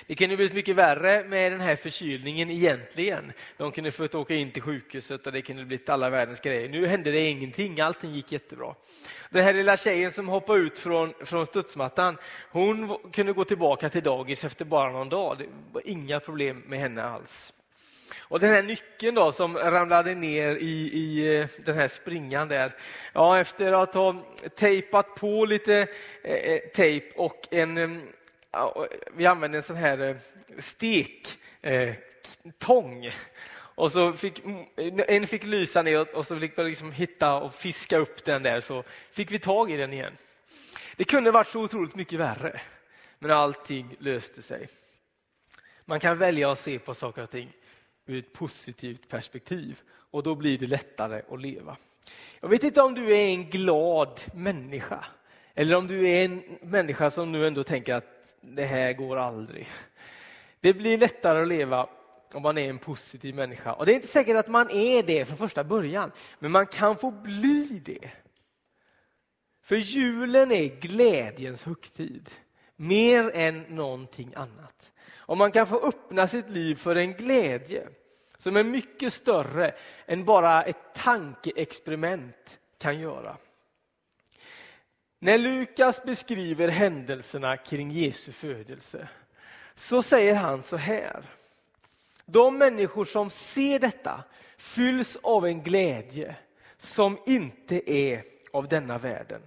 Det 0.07 0.15
kunde 0.15 0.37
blivit 0.37 0.55
mycket 0.55 0.77
värre 0.77 1.25
med 1.25 1.53
den 1.53 1.61
här 1.61 1.77
förkylningen 1.77 2.51
egentligen. 2.51 3.33
De 3.57 3.73
kunde 3.73 3.91
fått 3.91 4.15
åka 4.15 4.35
in 4.35 4.51
till 4.51 4.63
sjukhuset 4.63 5.27
och 5.27 5.33
det 5.33 5.43
kunde 5.43 5.65
blivit 5.65 5.89
alla 5.89 6.11
världens 6.11 6.41
grejer. 6.41 6.69
Nu 6.69 6.87
hände 6.87 7.11
det 7.11 7.21
ingenting, 7.21 7.81
allting 7.81 8.15
gick 8.15 8.33
jättebra. 8.33 8.75
Den 9.31 9.45
här 9.45 9.55
lilla 9.55 9.77
tjejen 9.77 10.13
som 10.13 10.29
hoppade 10.29 10.61
ut 10.61 10.79
från, 10.79 11.15
från 11.25 11.47
studsmattan, 11.47 12.17
hon 12.51 12.99
kunde 13.13 13.33
gå 13.33 13.45
tillbaka 13.45 13.89
till 13.89 14.03
dagis 14.03 14.45
efter 14.45 14.65
bara 14.65 14.93
någon 14.93 15.09
dag. 15.09 15.39
Det 15.39 15.47
var 15.73 15.83
inga 15.85 16.21
problem 16.21 16.63
med 16.67 16.79
henne 16.79 17.03
alls. 17.03 17.53
Och 18.29 18.41
den 18.41 18.51
här 18.51 18.63
nyckeln 18.63 19.15
då 19.15 19.33
som 19.33 19.57
ramlade 19.57 20.15
ner 20.15 20.57
i, 20.57 20.91
i 20.93 21.39
eh, 21.39 21.49
den 21.65 21.77
här 21.77 21.89
springan 21.89 22.49
där. 22.49 22.75
Ja, 23.13 23.41
efter 23.41 23.73
att 23.73 23.95
ha 23.95 24.25
tejpat 24.57 25.15
på 25.15 25.45
lite 25.45 25.87
eh, 26.23 26.35
eh 26.35 26.61
tejp 26.75 27.13
och 27.17 27.49
en 27.51 27.77
mm, 27.77 28.03
vi 29.13 29.27
använde 29.27 29.59
en 29.59 29.63
sån 29.63 29.77
här 29.77 29.99
eh, 29.99 30.17
stektång. 30.59 31.65
Eh, 33.05 33.13
och 33.77 33.93
så 33.93 34.13
fick, 34.13 34.45
mm, 34.45 34.67
en 35.09 35.27
fick 35.27 35.45
lysa 35.45 35.83
ner 35.83 36.17
och 36.17 36.27
så 36.27 36.41
fick 36.41 36.59
vi 36.59 36.65
liksom 36.65 36.93
hitta 36.93 37.35
och 37.41 37.55
fiska 37.55 37.99
upp 37.99 38.25
den 38.25 38.43
där 38.43 38.61
så 38.61 38.85
fick 39.11 39.33
vi 39.33 39.39
tag 39.39 39.71
i 39.71 39.77
den 39.77 39.93
igen. 39.93 40.13
Det 40.97 41.05
kunde 41.05 41.31
varit 41.31 41.49
så 41.49 41.61
otroligt 41.61 41.95
mycket 41.95 42.19
värre, 42.19 42.61
men 43.19 43.31
allting 43.31 43.97
löste 43.99 44.43
sig. 44.43 44.69
Man 45.85 46.01
kan 46.01 46.19
välja 46.19 46.53
att 46.53 46.59
se 46.59 46.79
på 46.79 46.95
saker 46.95 47.23
och 47.23 47.31
ting 47.31 47.53
ur 48.07 48.19
ett 48.19 48.33
positivt 48.33 49.09
perspektiv 49.09 49.81
och 49.89 50.23
då 50.23 50.35
blir 50.35 50.59
det 50.59 50.67
lättare 50.67 51.23
att 51.31 51.41
leva. 51.41 51.77
Jag 52.41 52.49
vet 52.49 52.65
inte 52.65 52.83
om 52.83 52.95
du 52.95 53.17
är 53.17 53.29
en 53.29 53.51
glad 53.51 54.21
människa 54.35 55.05
eller 55.55 55.77
om 55.77 55.87
du 55.87 56.11
är 56.11 56.25
en 56.25 56.59
människa 56.63 57.11
som 57.11 57.33
nu 57.33 57.47
ändå 57.47 57.65
tänker 57.65 57.95
att 57.95 58.16
det 58.55 58.65
här 58.65 58.93
går 58.93 59.17
aldrig. 59.17 59.69
Det 60.61 60.75
blir 60.75 60.99
lättare 60.99 61.43
att 61.43 61.49
leva 61.49 61.89
om 62.33 62.43
man 62.43 62.59
är 62.59 62.71
en 62.71 62.79
positiv 62.79 63.35
människa. 63.35 63.73
Och 63.73 63.87
Det 63.87 63.93
är 63.93 63.95
inte 63.95 64.07
säkert 64.09 64.37
att 64.37 64.49
man 64.49 64.71
är 64.71 65.03
det 65.03 65.25
från 65.25 65.37
första 65.37 65.65
början, 65.65 66.13
men 66.39 66.51
man 66.51 66.67
kan 66.67 66.97
få 66.97 67.11
bli 67.11 67.83
det. 67.85 68.11
För 69.63 69.77
julen 69.77 70.53
är 70.53 70.81
glädjens 70.81 71.65
högtid, 71.65 72.31
mer 72.77 73.31
än 73.35 73.61
någonting 73.63 74.35
annat. 74.35 74.93
Och 75.17 75.37
man 75.37 75.53
kan 75.53 75.67
få 75.67 75.81
öppna 75.81 76.27
sitt 76.27 76.51
liv 76.51 76.75
för 76.75 76.97
en 76.97 77.13
glädje 77.13 77.89
som 78.39 78.57
är 78.57 78.65
mycket 78.65 79.13
större 79.13 79.75
än 80.07 80.25
bara 80.25 80.65
ett 80.65 80.95
tankeexperiment 80.95 82.59
kan 82.79 83.01
göra. 83.01 83.37
När 85.19 85.39
Lukas 85.39 86.03
beskriver 86.03 86.69
händelserna 86.69 87.57
kring 87.57 87.91
Jesu 87.91 88.33
födelse 88.33 89.09
så 89.75 90.03
säger 90.03 90.35
han 90.35 90.63
så 90.63 90.77
här. 90.77 91.25
De 92.25 92.59
människor 92.59 93.05
som 93.05 93.31
ser 93.31 93.79
detta 93.79 94.25
fylls 94.57 95.17
av 95.23 95.47
en 95.47 95.63
glädje 95.63 96.37
som 96.79 97.19
inte 97.27 97.93
är 97.93 98.25
av 98.53 98.69
denna 98.69 98.99
världen. 98.99 99.43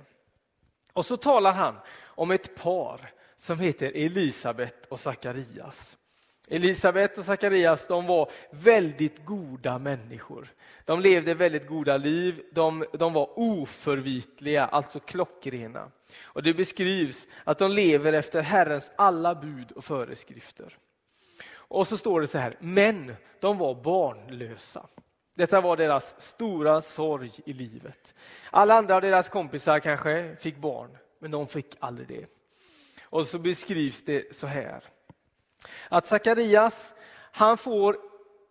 Och 0.94 1.06
så 1.06 1.18
talar 1.18 1.52
han 1.52 1.76
om 2.02 2.32
ett 2.32 2.56
par 2.56 3.12
som 3.38 3.60
heter 3.60 3.92
Elisabet 3.96 4.86
och 4.86 5.00
Sakarias. 5.00 5.98
Elisabet 6.50 7.18
och 7.18 7.26
Sakarias 7.26 7.88
de 7.88 8.06
var 8.06 8.32
väldigt 8.52 9.26
goda 9.26 9.80
människor. 9.80 10.48
De 10.86 11.02
levde 11.02 11.34
väldigt 11.34 11.68
goda 11.68 11.98
liv, 11.98 12.42
de, 12.52 12.86
de 12.94 13.14
var 13.14 13.30
oförvitliga, 13.40 14.66
alltså 14.66 15.00
klockrena. 15.00 15.92
Och 16.24 16.44
Det 16.44 16.54
beskrivs 16.54 17.28
att 17.44 17.60
de 17.60 17.72
lever 17.72 18.14
efter 18.14 18.42
Herrens 18.42 18.92
alla 18.96 19.36
bud 19.36 19.72
och 19.72 19.84
föreskrifter. 19.84 20.78
Och 21.52 21.88
så 21.88 21.98
står 21.98 22.22
det 22.22 22.28
så 22.28 22.38
här, 22.38 22.56
men 22.60 23.16
de 23.40 23.58
var 23.58 23.76
barnlösa. 23.76 24.88
Detta 25.36 25.62
var 25.62 25.78
deras 25.78 26.22
stora 26.22 26.82
sorg 26.82 27.32
i 27.46 27.54
livet. 27.54 28.16
Alla 28.52 28.76
andra 28.76 28.96
av 28.96 29.02
deras 29.02 29.30
kompisar 29.30 29.80
kanske 29.80 30.36
fick 30.40 30.58
barn, 30.58 30.98
men 31.20 31.32
de 31.32 31.48
fick 31.48 31.76
aldrig 31.80 32.08
det. 32.08 32.26
Och 33.04 33.28
så 33.28 33.40
beskrivs 33.40 34.04
det 34.04 34.36
så 34.36 34.48
här. 34.48 34.84
Att 35.90 36.06
Sakarias, 36.06 36.94
han 37.32 37.58
får 37.58 37.98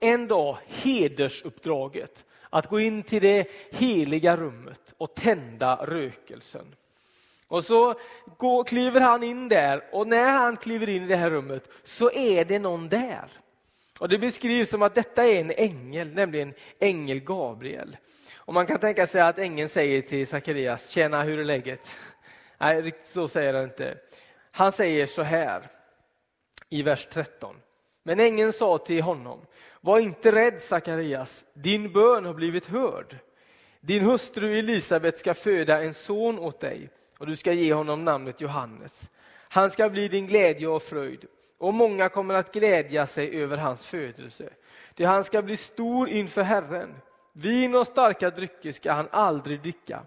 en 0.01 0.29
dag 0.29 0.59
hedersuppdraget 0.67 2.25
att 2.51 2.67
gå 2.67 2.81
in 2.81 3.03
till 3.03 3.23
det 3.23 3.49
heliga 3.71 4.37
rummet 4.37 4.95
och 4.99 5.15
tända 5.15 5.77
rökelsen. 5.77 6.75
Och 7.49 7.65
så 7.65 7.95
går, 8.39 8.65
kliver 8.65 9.01
han 9.01 9.23
in 9.23 9.49
där 9.49 9.85
och 9.93 10.09
när 10.09 10.39
han 10.39 10.57
kliver 10.57 10.89
in 10.89 11.03
i 11.03 11.07
det 11.07 11.17
här 11.17 11.31
rummet 11.31 11.69
så 11.85 12.11
är 12.11 12.45
det 12.45 12.59
någon 12.59 12.89
där. 12.89 13.31
Och 13.99 14.09
Det 14.09 14.19
beskrivs 14.19 14.71
som 14.71 14.83
att 14.83 14.95
detta 14.95 15.27
är 15.27 15.41
en 15.41 15.51
ängel, 15.51 16.15
nämligen 16.15 16.55
ängel 16.81 17.21
Gabriel. 17.21 17.97
Och 18.37 18.55
Man 18.55 18.67
kan 18.67 18.79
tänka 18.79 19.07
sig 19.07 19.21
att 19.21 19.39
ängeln 19.39 19.69
säger 19.69 20.03
till 20.03 20.27
Sakarias, 20.27 20.91
tjena 20.91 21.23
hur 21.23 21.39
är 21.39 21.45
läget? 21.45 21.91
Nej, 22.59 22.93
så 23.13 23.29
säger 23.29 23.55
han 23.55 23.65
inte. 23.65 23.99
Han 24.51 24.73
säger 24.73 25.07
så 25.07 25.23
här 25.23 25.71
i 26.71 26.83
vers 26.83 27.09
13. 27.13 27.57
Men 28.03 28.21
ängeln 28.21 28.53
sa 28.53 28.79
till 28.79 29.03
honom, 29.03 29.41
var 29.81 29.99
inte 29.99 30.33
rädd 30.33 30.63
Sakarias, 30.63 31.47
din 31.55 31.93
bön 31.93 32.25
har 32.25 32.35
blivit 32.35 32.67
hörd. 32.67 33.17
Din 33.81 34.05
hustru 34.05 34.59
Elisabet 34.59 35.19
ska 35.19 35.35
föda 35.35 35.83
en 35.83 35.95
son 35.95 36.39
åt 36.39 36.61
dig 36.61 36.91
och 37.19 37.27
du 37.27 37.37
ska 37.37 37.53
ge 37.53 37.75
honom 37.75 38.05
namnet 38.05 38.41
Johannes. 38.41 39.11
Han 39.49 39.71
ska 39.71 39.91
bli 39.91 40.09
din 40.09 40.27
glädje 40.27 40.69
och 40.69 40.83
fröjd 40.83 41.25
och 41.59 41.75
många 41.75 42.09
kommer 42.09 42.35
att 42.35 42.53
glädja 42.53 43.07
sig 43.07 43.43
över 43.43 43.57
hans 43.57 43.87
födelse. 43.87 44.51
Ty 44.95 45.05
han 45.05 45.25
ska 45.25 45.43
bli 45.43 45.57
stor 45.57 46.09
inför 46.09 46.43
Herren. 46.43 46.95
Vin 47.33 47.75
och 47.75 47.87
starka 47.87 48.31
drycker 48.31 48.73
ska 48.73 48.93
han 48.93 49.09
aldrig 49.11 49.63
dricka. 49.63 50.03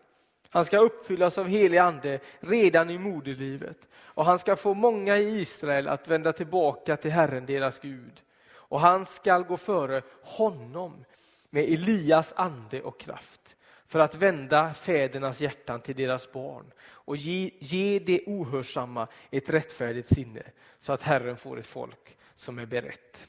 Han 0.53 0.65
ska 0.65 0.77
uppfyllas 0.77 1.37
av 1.37 1.47
helig 1.47 1.77
ande 1.77 2.19
redan 2.39 2.89
i 2.89 2.97
moderlivet 2.97 3.77
och 3.95 4.25
han 4.25 4.39
ska 4.39 4.55
få 4.55 4.73
många 4.73 5.17
i 5.17 5.39
Israel 5.39 5.87
att 5.87 6.07
vända 6.07 6.33
tillbaka 6.33 6.97
till 6.97 7.11
Herren, 7.11 7.45
deras 7.45 7.79
Gud. 7.79 8.21
Och 8.53 8.79
han 8.79 9.05
skall 9.05 9.43
gå 9.43 9.57
före 9.57 10.01
honom 10.21 11.05
med 11.49 11.63
Elias 11.63 12.33
ande 12.35 12.81
och 12.81 12.99
kraft 12.99 13.55
för 13.87 13.99
att 13.99 14.15
vända 14.15 14.73
fädernas 14.73 15.41
hjärtan 15.41 15.81
till 15.81 15.95
deras 15.95 16.31
barn 16.31 16.71
och 16.81 17.17
ge, 17.17 17.51
ge 17.59 17.99
det 17.99 18.23
ohörsamma 18.25 19.07
ett 19.31 19.49
rättfärdigt 19.49 20.13
sinne 20.13 20.43
så 20.79 20.93
att 20.93 21.01
Herren 21.01 21.37
får 21.37 21.59
ett 21.59 21.65
folk 21.65 22.17
som 22.35 22.59
är 22.59 22.65
berett. 22.65 23.25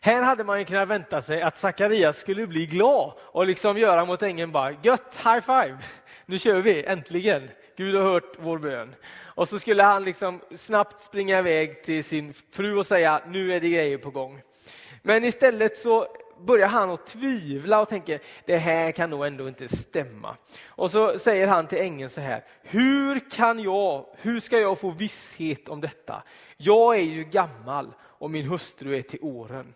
Här 0.00 0.22
hade 0.22 0.44
man 0.44 0.58
ju 0.58 0.64
kunnat 0.64 0.88
vänta 0.88 1.22
sig 1.22 1.42
att 1.42 1.58
Sakarias 1.58 2.18
skulle 2.18 2.46
bli 2.46 2.66
glad 2.66 3.12
och 3.18 3.46
liksom 3.46 3.78
göra 3.78 4.04
mot 4.04 4.22
ängeln 4.22 4.52
bara 4.52 4.74
gött, 4.82 5.20
high 5.24 5.40
five, 5.40 5.78
nu 6.26 6.38
kör 6.38 6.60
vi, 6.60 6.84
äntligen. 6.84 7.50
Gud 7.76 7.94
har 7.94 8.02
hört 8.02 8.36
vår 8.38 8.58
bön. 8.58 8.94
Och 9.20 9.48
så 9.48 9.58
skulle 9.58 9.82
han 9.82 10.04
liksom 10.04 10.40
snabbt 10.56 11.00
springa 11.00 11.38
iväg 11.38 11.82
till 11.82 12.04
sin 12.04 12.34
fru 12.50 12.78
och 12.78 12.86
säga 12.86 13.20
nu 13.26 13.54
är 13.54 13.60
det 13.60 13.68
grejer 13.68 13.98
på 13.98 14.10
gång. 14.10 14.42
Men 15.02 15.24
istället 15.24 15.78
så 15.78 16.06
börjar 16.40 16.68
han 16.68 16.90
att 16.90 17.06
tvivla 17.06 17.80
och 17.80 17.88
tänker 17.88 18.20
det 18.44 18.56
här 18.56 18.92
kan 18.92 19.10
nog 19.10 19.26
ändå 19.26 19.48
inte 19.48 19.76
stämma. 19.76 20.36
Och 20.66 20.90
så 20.90 21.18
säger 21.18 21.46
han 21.46 21.66
till 21.66 21.78
ängeln 21.78 22.10
så 22.10 22.20
här, 22.20 22.44
hur 22.62 23.30
kan 23.30 23.60
jag, 23.60 24.06
hur 24.16 24.40
ska 24.40 24.58
jag 24.58 24.78
få 24.78 24.90
visshet 24.90 25.68
om 25.68 25.80
detta? 25.80 26.22
Jag 26.56 26.96
är 26.96 27.02
ju 27.02 27.24
gammal 27.24 27.92
och 28.00 28.30
min 28.30 28.46
hustru 28.46 28.96
är 28.96 29.02
till 29.02 29.18
åren. 29.22 29.74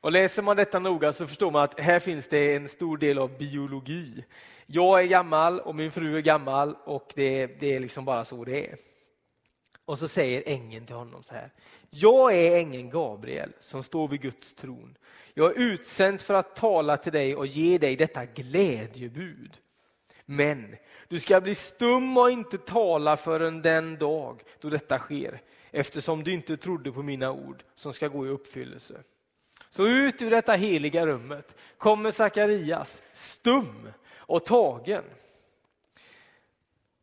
Och 0.00 0.12
läser 0.12 0.42
man 0.42 0.56
detta 0.56 0.78
noga 0.78 1.12
så 1.12 1.26
förstår 1.26 1.50
man 1.50 1.62
att 1.62 1.80
här 1.80 1.98
finns 1.98 2.28
det 2.28 2.54
en 2.54 2.68
stor 2.68 2.98
del 2.98 3.18
av 3.18 3.38
biologi. 3.38 4.24
Jag 4.66 5.02
är 5.02 5.06
gammal 5.06 5.60
och 5.60 5.74
min 5.74 5.92
fru 5.92 6.16
är 6.16 6.20
gammal 6.20 6.76
och 6.84 7.12
det, 7.14 7.46
det 7.46 7.74
är 7.74 7.80
liksom 7.80 8.04
bara 8.04 8.24
så 8.24 8.44
det 8.44 8.70
är. 8.70 8.76
Och 9.84 9.98
så 9.98 10.08
säger 10.08 10.42
ängeln 10.46 10.86
till 10.86 10.96
honom 10.96 11.22
så 11.22 11.34
här. 11.34 11.50
Jag 11.90 12.36
är 12.36 12.58
ängeln 12.58 12.90
Gabriel 12.90 13.52
som 13.60 13.82
står 13.82 14.08
vid 14.08 14.20
Guds 14.20 14.54
tron. 14.54 14.96
Jag 15.34 15.50
är 15.50 15.60
utsänd 15.60 16.20
för 16.20 16.34
att 16.34 16.56
tala 16.56 16.96
till 16.96 17.12
dig 17.12 17.36
och 17.36 17.46
ge 17.46 17.78
dig 17.78 17.96
detta 17.96 18.24
glädjebud. 18.24 19.56
Men 20.24 20.76
du 21.08 21.18
ska 21.18 21.40
bli 21.40 21.54
stum 21.54 22.16
och 22.16 22.30
inte 22.30 22.58
tala 22.58 23.16
förrän 23.16 23.62
den 23.62 23.98
dag 23.98 24.42
då 24.60 24.70
detta 24.70 24.98
sker 24.98 25.40
eftersom 25.70 26.24
du 26.24 26.32
inte 26.32 26.56
trodde 26.56 26.92
på 26.92 27.02
mina 27.02 27.32
ord 27.32 27.64
som 27.74 27.92
ska 27.92 28.08
gå 28.08 28.26
i 28.26 28.30
uppfyllelse. 28.30 29.02
Så 29.70 29.86
ut 29.86 30.22
ur 30.22 30.30
detta 30.30 30.52
heliga 30.52 31.06
rummet 31.06 31.56
kommer 31.78 32.10
Sakarias 32.10 33.02
stum 33.12 33.92
och 34.16 34.44
tagen. 34.44 35.04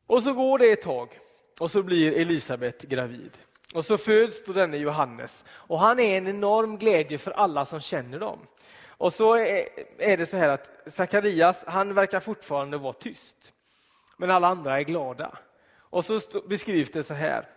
Och 0.07 0.23
så 0.23 0.33
går 0.33 0.59
det 0.59 0.71
ett 0.71 0.81
tag 0.81 1.19
och 1.59 1.71
så 1.71 1.83
blir 1.83 2.11
Elisabet 2.11 2.81
gravid. 2.81 3.37
Och 3.73 3.85
så 3.85 3.97
föds 3.97 4.43
då 4.43 4.53
denne 4.53 4.77
Johannes 4.77 5.45
och 5.49 5.79
han 5.79 5.99
är 5.99 6.17
en 6.17 6.27
enorm 6.27 6.77
glädje 6.77 7.17
för 7.17 7.31
alla 7.31 7.65
som 7.65 7.79
känner 7.79 8.19
dem. 8.19 8.39
Och 8.87 9.13
så 9.13 9.35
är 9.97 10.17
det 10.17 10.25
så 10.25 10.37
här 10.37 10.49
att 10.49 10.69
Sakarias, 10.87 11.63
han 11.67 11.93
verkar 11.93 12.19
fortfarande 12.19 12.77
vara 12.77 12.93
tyst. 12.93 13.53
Men 14.17 14.31
alla 14.31 14.47
andra 14.47 14.79
är 14.79 14.83
glada. 14.83 15.37
Och 15.89 16.05
så 16.05 16.19
beskrivs 16.47 16.91
det 16.91 17.03
så 17.03 17.13
här 17.13 17.49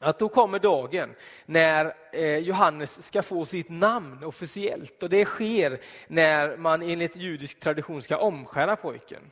att 0.00 0.18
då 0.18 0.28
kommer 0.28 0.58
dagen 0.58 1.14
när 1.46 1.94
eh, 2.12 2.36
Johannes 2.36 3.06
ska 3.06 3.22
få 3.22 3.44
sitt 3.44 3.68
namn 3.68 4.24
officiellt 4.24 5.02
och 5.02 5.08
det 5.08 5.24
sker 5.24 5.80
när 6.06 6.56
man 6.56 6.82
enligt 6.82 7.16
judisk 7.16 7.60
tradition 7.60 8.02
ska 8.02 8.16
omskära 8.16 8.76
pojken. 8.76 9.30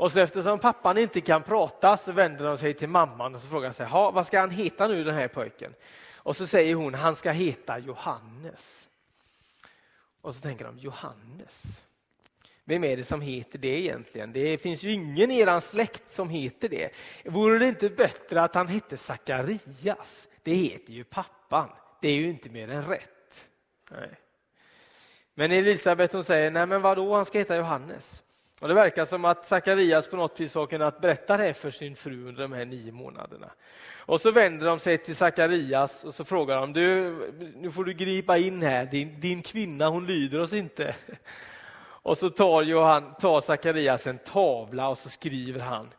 Och 0.00 0.12
så 0.12 0.20
eftersom 0.20 0.58
pappan 0.58 0.98
inte 0.98 1.20
kan 1.20 1.42
prata 1.42 1.96
så 1.96 2.12
vänder 2.12 2.44
de 2.44 2.58
sig 2.58 2.74
till 2.74 2.88
mamman 2.88 3.34
och 3.34 3.40
så 3.40 3.48
frågar 3.48 3.72
sig, 3.72 3.88
vad 3.90 4.26
ska 4.26 4.40
han 4.40 4.50
heta 4.50 4.88
nu 4.88 5.04
den 5.04 5.14
här 5.14 5.28
pojken? 5.28 5.74
Och 6.16 6.36
så 6.36 6.46
säger 6.46 6.74
hon, 6.74 6.94
han 6.94 7.16
ska 7.16 7.30
heta 7.30 7.78
Johannes. 7.78 8.88
Och 10.20 10.34
så 10.34 10.40
tänker 10.40 10.64
de, 10.64 10.78
Johannes? 10.78 11.82
Vem 12.70 12.84
är 12.84 12.96
det 12.96 13.04
som 13.04 13.20
heter 13.20 13.58
det 13.58 13.80
egentligen? 13.80 14.32
Det 14.32 14.58
finns 14.58 14.82
ju 14.82 14.92
ingen 14.92 15.30
i 15.30 15.40
er 15.40 15.60
släkt 15.60 16.10
som 16.10 16.30
heter 16.30 16.68
det. 16.68 16.90
Vore 17.24 17.58
det 17.58 17.68
inte 17.68 17.90
bättre 17.90 18.42
att 18.42 18.54
han 18.54 18.68
hette 18.68 18.96
Sakarias? 18.96 20.28
Det 20.42 20.54
heter 20.54 20.92
ju 20.92 21.04
pappan. 21.04 21.68
Det 22.00 22.08
är 22.08 22.14
ju 22.14 22.30
inte 22.30 22.50
mer 22.50 22.70
än 22.70 22.84
rätt. 22.84 23.48
Nej. 23.90 24.10
Men 25.34 25.52
Elisabet 25.52 26.12
hon 26.12 26.24
säger, 26.24 26.50
nej 26.50 26.66
men 26.66 26.82
vadå, 26.82 27.14
han 27.14 27.24
ska 27.24 27.38
heta 27.38 27.56
Johannes. 27.56 28.22
Och 28.60 28.68
Det 28.68 28.74
verkar 28.74 29.04
som 29.04 29.24
att 29.24 29.46
Sakarias 29.46 30.08
på 30.08 30.16
något 30.16 30.40
vis 30.40 30.54
har 30.54 30.66
kunnat 30.66 31.00
berätta 31.00 31.36
det 31.36 31.54
för 31.54 31.70
sin 31.70 31.96
fru 31.96 32.28
under 32.28 32.42
de 32.42 32.52
här 32.52 32.64
nio 32.64 32.92
månaderna. 32.92 33.50
Och 33.94 34.20
så 34.20 34.30
vänder 34.30 34.66
de 34.66 34.78
sig 34.78 34.98
till 34.98 35.16
Sakarias 35.16 36.04
och 36.04 36.14
så 36.14 36.24
frågar 36.24 36.60
de, 36.60 36.72
du, 36.72 37.14
nu 37.56 37.70
får 37.70 37.84
du 37.84 37.92
gripa 37.92 38.38
in 38.38 38.62
här, 38.62 38.86
din, 38.86 39.20
din 39.20 39.42
kvinna 39.42 39.88
hon 39.88 40.06
lyder 40.06 40.40
oss 40.40 40.52
inte. 40.52 40.94
Och 42.10 42.18
så 42.18 42.30
tar, 42.30 42.62
Johan, 42.62 43.14
tar 43.14 43.40
Sakarias 43.40 44.06
en 44.06 44.18
tavla 44.18 44.88
och 44.88 44.98
så 44.98 45.08
skriver 45.08 45.60
han 45.60 45.90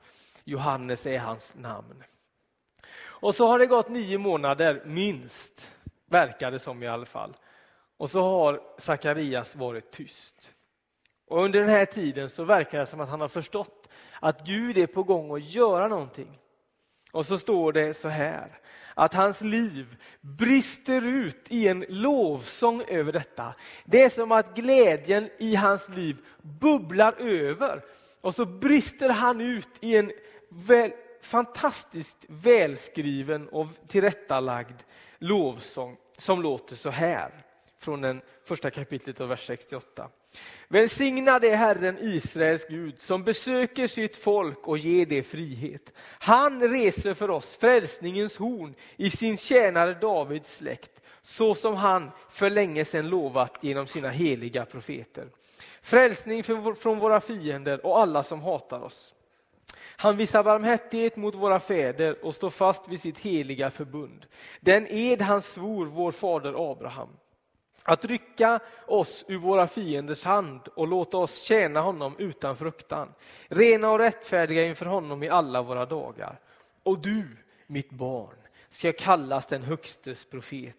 Johannes 0.43 1.05
är 1.05 1.19
hans 1.19 1.55
namn. 1.55 2.03
Och 3.03 3.35
så 3.35 3.47
har 3.47 3.59
det 3.59 3.65
gått 3.65 3.89
nio 3.89 4.17
månader, 4.17 4.81
minst, 4.85 5.73
verkar 6.05 6.51
det 6.51 6.59
som 6.59 6.83
i 6.83 6.87
alla 6.87 7.05
fall. 7.05 7.37
Och 7.97 8.09
så 8.09 8.21
har 8.21 8.61
Sakarias 8.77 9.55
varit 9.55 9.91
tyst. 9.91 10.53
Och 11.27 11.43
under 11.43 11.59
den 11.59 11.69
här 11.69 11.85
tiden 11.85 12.29
så 12.29 12.43
verkar 12.43 12.79
det 12.79 12.85
som 12.85 13.01
att 13.01 13.09
han 13.09 13.21
har 13.21 13.27
förstått 13.27 13.89
att 14.19 14.45
Gud 14.45 14.77
är 14.77 14.87
på 14.87 15.03
gång 15.03 15.35
att 15.35 15.43
göra 15.43 15.87
någonting. 15.87 16.39
Och 17.11 17.25
så 17.25 17.37
står 17.37 17.73
det 17.73 17.93
så 17.93 18.07
här, 18.07 18.59
att 18.93 19.13
hans 19.13 19.41
liv 19.41 19.95
brister 20.21 21.01
ut 21.01 21.45
i 21.49 21.67
en 21.67 21.85
lovsång 21.89 22.83
över 22.87 23.11
detta. 23.11 23.53
Det 23.85 24.01
är 24.01 24.09
som 24.09 24.31
att 24.31 24.55
glädjen 24.55 25.29
i 25.39 25.55
hans 25.55 25.89
liv 25.89 26.17
bubblar 26.41 27.13
över 27.13 27.81
och 28.21 28.35
så 28.35 28.45
brister 28.45 29.09
han 29.09 29.41
ut 29.41 29.69
i 29.79 29.97
en 29.97 30.11
väl, 30.49 30.91
fantastiskt 31.21 32.17
välskriven 32.27 33.49
och 33.49 33.67
tillrättalagd 33.87 34.75
lovsång 35.17 35.97
som 36.17 36.41
låter 36.41 36.75
så 36.75 36.89
här 36.89 37.31
från 37.77 38.01
den 38.01 38.21
första 38.43 38.69
kapitlet 38.69 39.21
av 39.21 39.29
vers 39.29 39.47
68. 39.47 40.09
Välsignad 40.67 41.43
är 41.43 41.55
Herren 41.55 41.97
Israels 42.01 42.65
Gud 42.65 42.99
som 42.99 43.23
besöker 43.23 43.87
sitt 43.87 44.15
folk 44.15 44.67
och 44.67 44.77
ger 44.77 45.05
det 45.05 45.23
frihet. 45.23 45.93
Han 45.99 46.69
reser 46.69 47.13
för 47.13 47.29
oss 47.29 47.55
frälsningens 47.55 48.37
horn 48.37 48.75
i 48.95 49.09
sin 49.09 49.37
tjänare 49.37 49.93
Davids 49.93 50.57
släkt, 50.57 51.01
så 51.21 51.53
som 51.53 51.75
han 51.75 52.11
för 52.29 52.49
länge 52.49 52.85
sedan 52.85 53.09
lovat 53.09 53.57
genom 53.61 53.87
sina 53.87 54.09
heliga 54.09 54.65
profeter. 54.65 55.27
Frälsning 55.81 56.43
från 56.75 56.99
våra 56.99 57.21
fiender 57.21 57.85
och 57.85 57.99
alla 57.99 58.23
som 58.23 58.41
hatar 58.41 58.81
oss. 58.81 59.13
Han 60.01 60.17
visar 60.17 60.43
barmhärtighet 60.43 61.15
mot 61.15 61.35
våra 61.35 61.59
fäder 61.59 62.25
och 62.25 62.35
står 62.35 62.49
fast 62.49 62.87
vid 62.87 63.01
sitt 63.01 63.19
heliga 63.19 63.71
förbund. 63.71 64.25
Den 64.59 64.87
ed 64.87 65.21
han 65.21 65.41
svor 65.41 65.85
vår 65.85 66.11
fader 66.11 66.71
Abraham. 66.71 67.09
Att 67.83 68.05
rycka 68.05 68.59
oss 68.87 69.25
ur 69.27 69.37
våra 69.37 69.67
fienders 69.67 70.23
hand 70.23 70.61
och 70.75 70.87
låta 70.87 71.17
oss 71.17 71.41
tjäna 71.41 71.81
honom 71.81 72.15
utan 72.17 72.57
fruktan. 72.57 73.13
Rena 73.47 73.91
och 73.91 73.99
rättfärdiga 73.99 74.65
inför 74.65 74.85
honom 74.85 75.23
i 75.23 75.29
alla 75.29 75.61
våra 75.61 75.85
dagar. 75.85 76.39
Och 76.83 76.99
du, 76.99 77.27
mitt 77.67 77.89
barn, 77.89 78.35
ska 78.69 78.93
kallas 78.93 79.47
den 79.47 79.63
högstes 79.63 80.25
profet. 80.25 80.75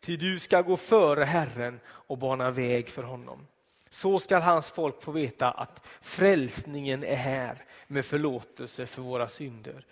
Ty 0.00 0.16
du 0.16 0.38
ska 0.38 0.62
gå 0.62 0.76
före 0.76 1.24
Herren 1.24 1.80
och 1.86 2.18
bana 2.18 2.50
väg 2.50 2.88
för 2.88 3.02
honom. 3.02 3.46
Så 3.90 4.18
skall 4.18 4.42
hans 4.42 4.70
folk 4.70 5.02
få 5.02 5.10
veta 5.10 5.50
att 5.50 5.86
frälsningen 6.00 7.04
är 7.04 7.16
här 7.16 7.64
med 7.86 8.04
förlåtelse 8.04 8.86
för 8.86 9.02
våra 9.02 9.28
synder. 9.28 9.86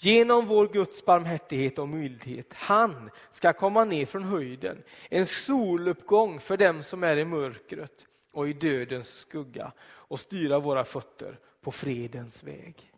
Genom 0.00 0.46
vår 0.46 0.68
Guds 0.68 1.04
barmhärtighet 1.04 1.78
och 1.78 1.88
mildhet. 1.88 2.54
Han 2.54 3.10
ska 3.32 3.52
komma 3.52 3.84
ner 3.84 4.06
från 4.06 4.24
höjden, 4.24 4.82
en 5.10 5.26
soluppgång 5.26 6.40
för 6.40 6.56
dem 6.56 6.82
som 6.82 7.04
är 7.04 7.16
i 7.16 7.24
mörkret 7.24 8.06
och 8.32 8.48
i 8.48 8.52
dödens 8.52 9.08
skugga 9.08 9.72
och 9.80 10.20
styra 10.20 10.58
våra 10.58 10.84
fötter 10.84 11.38
på 11.60 11.70
fredens 11.70 12.42
väg. 12.42 12.92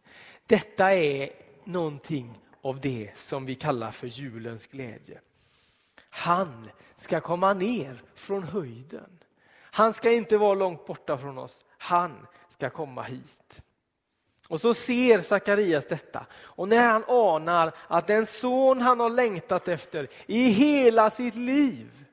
Detta 0.46 0.94
är 0.94 1.30
någonting 1.64 2.38
av 2.62 2.80
det 2.80 3.10
som 3.14 3.46
vi 3.46 3.54
kallar 3.54 3.90
för 3.90 4.06
julens 4.06 4.66
glädje. 4.66 5.20
Han 6.10 6.70
ska 6.96 7.20
komma 7.20 7.54
ner 7.54 8.02
från 8.14 8.42
höjden. 8.42 9.18
Han 9.52 9.92
ska 9.92 10.10
inte 10.10 10.36
vara 10.36 10.54
långt 10.54 10.86
borta 10.86 11.18
från 11.18 11.38
oss. 11.38 11.64
Han 11.78 12.26
ska 12.48 12.70
komma 12.70 13.02
hit. 13.02 13.62
Och 14.50 14.60
så 14.60 14.74
ser 14.74 15.20
Sakarias 15.20 15.86
detta. 15.86 16.26
Och 16.34 16.68
när 16.68 16.88
han 16.88 17.04
anar 17.08 17.72
att 17.88 18.06
den 18.06 18.26
son 18.26 18.80
han 18.80 19.00
har 19.00 19.10
längtat 19.10 19.68
efter 19.68 20.08
i 20.26 20.48
hela 20.48 21.10
sitt 21.10 21.34
liv 21.34 22.04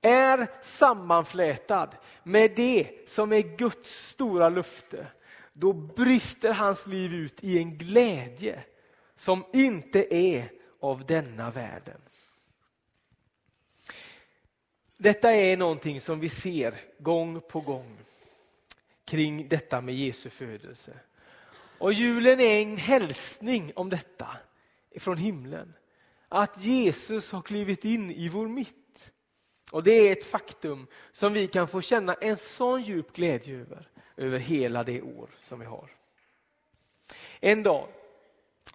är 0.00 0.46
sammanflätad 0.62 1.96
med 2.22 2.52
det 2.56 2.90
som 3.06 3.32
är 3.32 3.40
Guds 3.40 4.08
stora 4.08 4.48
löfte, 4.48 5.06
då 5.52 5.72
brister 5.72 6.52
hans 6.52 6.86
liv 6.86 7.14
ut 7.14 7.44
i 7.44 7.58
en 7.58 7.78
glädje 7.78 8.64
som 9.16 9.44
inte 9.52 10.14
är 10.14 10.52
av 10.80 11.06
denna 11.06 11.50
världen. 11.50 12.00
Detta 14.96 15.32
är 15.32 15.56
någonting 15.56 16.00
som 16.00 16.20
vi 16.20 16.28
ser 16.28 16.80
gång 16.98 17.40
på 17.40 17.60
gång 17.60 17.98
kring 19.04 19.48
detta 19.48 19.80
med 19.80 19.94
Jesu 19.94 20.30
födelse. 20.30 20.92
Och 21.82 21.92
julen 21.92 22.40
är 22.40 22.62
en 22.62 22.76
hälsning 22.76 23.72
om 23.76 23.90
detta 23.90 24.28
från 24.98 25.16
himlen. 25.16 25.74
Att 26.28 26.64
Jesus 26.64 27.32
har 27.32 27.42
klivit 27.42 27.84
in 27.84 28.10
i 28.10 28.28
vår 28.28 28.48
mitt. 28.48 29.12
Och 29.72 29.82
det 29.82 29.92
är 29.92 30.12
ett 30.12 30.24
faktum 30.24 30.86
som 31.12 31.32
vi 31.32 31.46
kan 31.46 31.68
få 31.68 31.80
känna 31.80 32.14
en 32.14 32.36
sån 32.36 32.82
djup 32.82 33.12
glädje 33.12 33.60
över, 33.60 33.88
över 34.16 34.38
hela 34.38 34.84
det 34.84 35.02
år 35.02 35.30
som 35.42 35.60
vi 35.60 35.66
har. 35.66 35.90
En 37.40 37.62
dag 37.62 37.88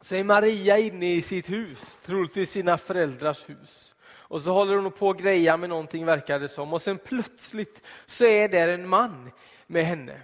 så 0.02 0.16
är 0.16 0.24
Maria 0.24 0.78
inne 0.78 1.14
i 1.14 1.22
sitt 1.22 1.50
hus, 1.50 2.00
troligtvis 2.06 2.52
sina 2.52 2.78
föräldrars 2.78 3.50
hus. 3.50 3.96
Och 4.06 4.42
så 4.42 4.54
håller 4.54 4.76
hon 4.76 4.92
på 4.92 5.10
att 5.10 5.18
greja 5.18 5.58
med 5.58 5.70
någonting 5.70 6.06
verkar 6.06 6.40
det 6.40 6.50
som. 6.50 6.74
Och 6.74 6.82
sen 6.82 6.98
plötsligt 6.98 7.82
så 8.06 8.26
är 8.26 8.50
där 8.50 8.68
en 8.68 8.88
man 8.88 9.32
med 9.68 9.86
henne. 9.86 10.22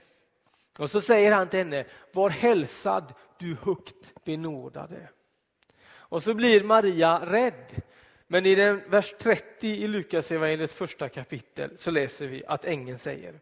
Och 0.79 0.91
så 0.91 1.01
säger 1.01 1.31
han 1.31 1.49
till 1.49 1.59
henne, 1.59 1.85
var 2.11 2.29
hälsad 2.29 3.13
du 3.39 3.57
högt 3.61 4.23
benådade. 4.25 5.09
Och 5.91 6.23
så 6.23 6.33
blir 6.33 6.63
Maria 6.63 7.25
rädd. 7.25 7.81
Men 8.27 8.45
i 8.45 8.55
den 8.55 8.89
vers 8.89 9.15
30 9.19 9.67
i 9.67 9.87
Lukas 9.87 10.31
evangeliets 10.31 10.73
första 10.73 11.09
kapitel 11.09 11.77
så 11.77 11.91
läser 11.91 12.27
vi 12.27 12.43
att 12.47 12.65
ängeln 12.65 12.97
säger, 12.97 13.39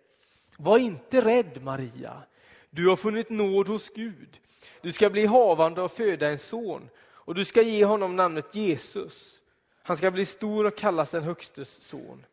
var 0.58 0.78
inte 0.78 1.22
rädd 1.22 1.64
Maria, 1.64 2.24
du 2.70 2.88
har 2.88 2.96
funnit 2.96 3.30
nåd 3.30 3.68
hos 3.68 3.90
Gud. 3.90 4.40
Du 4.82 4.92
ska 4.92 5.10
bli 5.10 5.26
havande 5.26 5.82
och 5.82 5.92
föda 5.92 6.30
en 6.30 6.38
son 6.38 6.90
och 7.08 7.36
du 7.36 7.46
ska 7.46 7.62
ge 7.62 7.86
honom 7.86 8.16
namnet 8.16 8.56
Jesus. 8.56 9.42
Han 9.84 9.98
ska 9.98 10.12
bli 10.12 10.26
stor 10.26 10.66
och 10.66 10.78
kallas 10.78 11.12
den 11.12 11.24
högstes 11.24 11.84
son. 11.84 12.26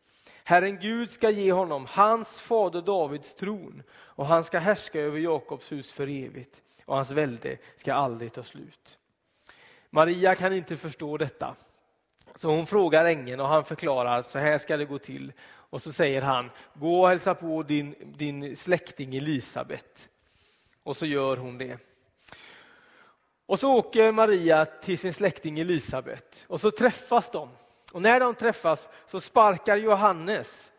Herren 0.49 0.79
Gud 0.79 1.11
ska 1.11 1.29
ge 1.29 1.51
honom 1.51 1.85
hans 1.89 2.41
fader 2.41 2.81
Davids 2.81 3.35
tron 3.35 3.83
och 3.91 4.25
han 4.25 4.43
ska 4.43 4.59
härska 4.59 4.99
över 4.99 5.19
Jakobs 5.19 5.71
hus 5.71 5.91
för 5.91 6.07
evigt 6.07 6.61
och 6.85 6.95
hans 6.95 7.11
välde 7.11 7.57
ska 7.75 7.93
aldrig 7.93 8.33
ta 8.33 8.43
slut. 8.43 8.99
Maria 9.89 10.35
kan 10.35 10.53
inte 10.53 10.77
förstå 10.77 11.17
detta. 11.17 11.55
Så 12.35 12.49
hon 12.49 12.67
frågar 12.67 13.05
ängeln 13.05 13.39
och 13.39 13.47
han 13.47 13.65
förklarar, 13.65 14.21
så 14.21 14.39
här 14.39 14.57
ska 14.57 14.77
det 14.77 14.85
gå 14.85 14.99
till. 14.99 15.33
Och 15.47 15.81
så 15.81 15.91
säger 15.91 16.21
han, 16.21 16.49
gå 16.73 17.01
och 17.01 17.09
hälsa 17.09 17.35
på 17.35 17.63
din, 17.63 17.95
din 18.17 18.55
släkting 18.55 19.15
Elisabet. 19.15 20.09
Och 20.83 20.97
så 20.97 21.05
gör 21.05 21.37
hon 21.37 21.57
det. 21.57 21.77
Och 23.45 23.59
så 23.59 23.77
åker 23.77 24.11
Maria 24.11 24.65
till 24.65 24.97
sin 24.97 25.13
släkting 25.13 25.59
Elisabet 25.59 26.45
och 26.47 26.61
så 26.61 26.71
träffas 26.71 27.31
de. 27.31 27.49
Och 27.91 28.01
när 28.01 28.19
de 28.19 28.35
träffas 28.35 28.89
så 29.07 29.19
sparkar 29.19 29.77
Johannes, 29.77 30.71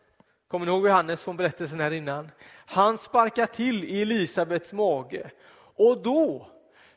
kommer 0.47 0.65
ni 0.65 0.71
ihåg 0.71 0.87
Johannes 0.87 1.21
från 1.21 1.37
berättelsen 1.37 1.79
här 1.79 1.91
innan? 1.91 2.31
Han 2.65 2.97
sparkar 2.97 3.45
till 3.45 3.83
i 3.83 4.01
Elisabets 4.01 4.73
mage 4.73 5.31
och 5.75 6.01
då 6.01 6.47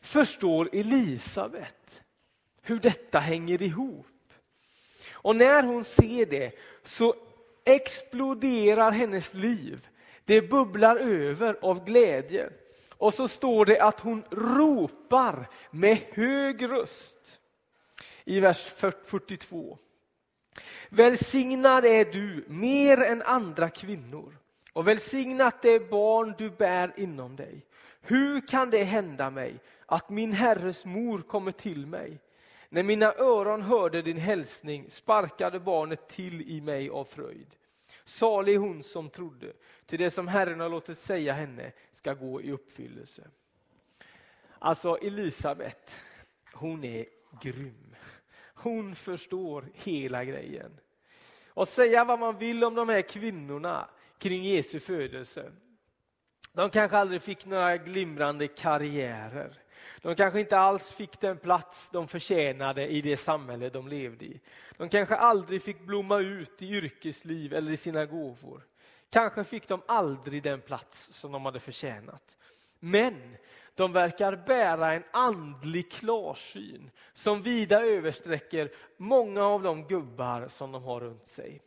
förstår 0.00 0.68
Elisabet 0.72 2.02
hur 2.62 2.78
detta 2.78 3.18
hänger 3.18 3.62
ihop. 3.62 4.06
Och 5.12 5.36
när 5.36 5.62
hon 5.62 5.84
ser 5.84 6.26
det 6.26 6.52
så 6.82 7.14
exploderar 7.64 8.90
hennes 8.90 9.34
liv. 9.34 9.88
Det 10.24 10.42
bubblar 10.42 10.96
över 10.96 11.58
av 11.62 11.84
glädje. 11.84 12.50
Och 12.90 13.14
så 13.14 13.28
står 13.28 13.66
det 13.66 13.80
att 13.80 14.00
hon 14.00 14.24
ropar 14.30 15.48
med 15.70 15.98
hög 16.12 16.70
röst 16.70 17.40
i 18.24 18.40
vers 18.40 18.72
42. 18.76 19.78
Välsignad 20.88 21.84
är 21.84 22.04
du 22.04 22.44
mer 22.48 22.98
än 22.98 23.22
andra 23.22 23.70
kvinnor 23.70 24.38
och 24.72 24.88
välsignat 24.88 25.62
det 25.62 25.90
barn 25.90 26.34
du 26.38 26.50
bär 26.50 26.92
inom 26.96 27.36
dig. 27.36 27.66
Hur 28.00 28.46
kan 28.48 28.70
det 28.70 28.84
hända 28.84 29.30
mig 29.30 29.60
att 29.86 30.10
min 30.10 30.32
herres 30.32 30.84
mor 30.84 31.18
kommer 31.18 31.52
till 31.52 31.86
mig? 31.86 32.20
När 32.68 32.82
mina 32.82 33.14
öron 33.14 33.62
hörde 33.62 34.02
din 34.02 34.16
hälsning 34.16 34.90
sparkade 34.90 35.60
barnet 35.60 36.08
till 36.08 36.42
i 36.42 36.60
mig 36.60 36.90
av 36.90 37.04
fröjd. 37.04 37.56
Salig 38.04 38.56
hon 38.56 38.82
som 38.82 39.10
trodde, 39.10 39.52
till 39.86 39.98
det 39.98 40.10
som 40.10 40.28
Herren 40.28 40.60
har 40.60 40.68
låtit 40.68 40.98
säga 40.98 41.32
henne 41.32 41.72
ska 41.92 42.14
gå 42.14 42.42
i 42.42 42.52
uppfyllelse. 42.52 43.22
Alltså 44.58 44.96
Elisabet, 44.96 46.00
hon 46.52 46.84
är 46.84 47.06
grym. 47.42 47.96
Hon 48.64 48.94
förstår 48.94 49.64
hela 49.74 50.24
grejen. 50.24 50.80
Och 51.48 51.68
säga 51.68 52.04
vad 52.04 52.18
man 52.18 52.38
vill 52.38 52.64
om 52.64 52.74
de 52.74 52.88
här 52.88 53.02
kvinnorna 53.02 53.88
kring 54.18 54.44
Jesu 54.44 54.80
födelse. 54.80 55.52
De 56.52 56.70
kanske 56.70 56.96
aldrig 56.96 57.22
fick 57.22 57.46
några 57.46 57.76
glimrande 57.76 58.48
karriärer. 58.48 59.58
De 60.02 60.14
kanske 60.14 60.40
inte 60.40 60.58
alls 60.58 60.90
fick 60.90 61.20
den 61.20 61.38
plats 61.38 61.90
de 61.90 62.08
förtjänade 62.08 62.88
i 62.88 63.00
det 63.00 63.16
samhälle 63.16 63.70
de 63.70 63.88
levde 63.88 64.24
i. 64.24 64.40
De 64.76 64.88
kanske 64.88 65.16
aldrig 65.16 65.62
fick 65.62 65.80
blomma 65.80 66.18
ut 66.18 66.62
i 66.62 66.74
yrkesliv 66.74 67.54
eller 67.54 67.72
i 67.72 67.76
sina 67.76 68.06
gåvor. 68.06 68.66
Kanske 69.10 69.44
fick 69.44 69.68
de 69.68 69.82
aldrig 69.86 70.42
den 70.42 70.60
plats 70.60 71.12
som 71.12 71.32
de 71.32 71.44
hade 71.44 71.60
förtjänat. 71.60 72.36
Men 72.78 73.36
de 73.74 73.92
verkar 73.92 74.36
bära 74.36 74.92
en 74.92 75.04
andlig 75.10 75.92
klarsyn 75.92 76.90
som 77.12 77.42
vida 77.42 77.80
översträcker 77.82 78.72
många 78.96 79.44
av 79.44 79.62
de 79.62 79.86
gubbar 79.86 80.48
som 80.48 80.72
de 80.72 80.82
har 80.82 81.00
runt 81.00 81.26
sig. 81.26 81.60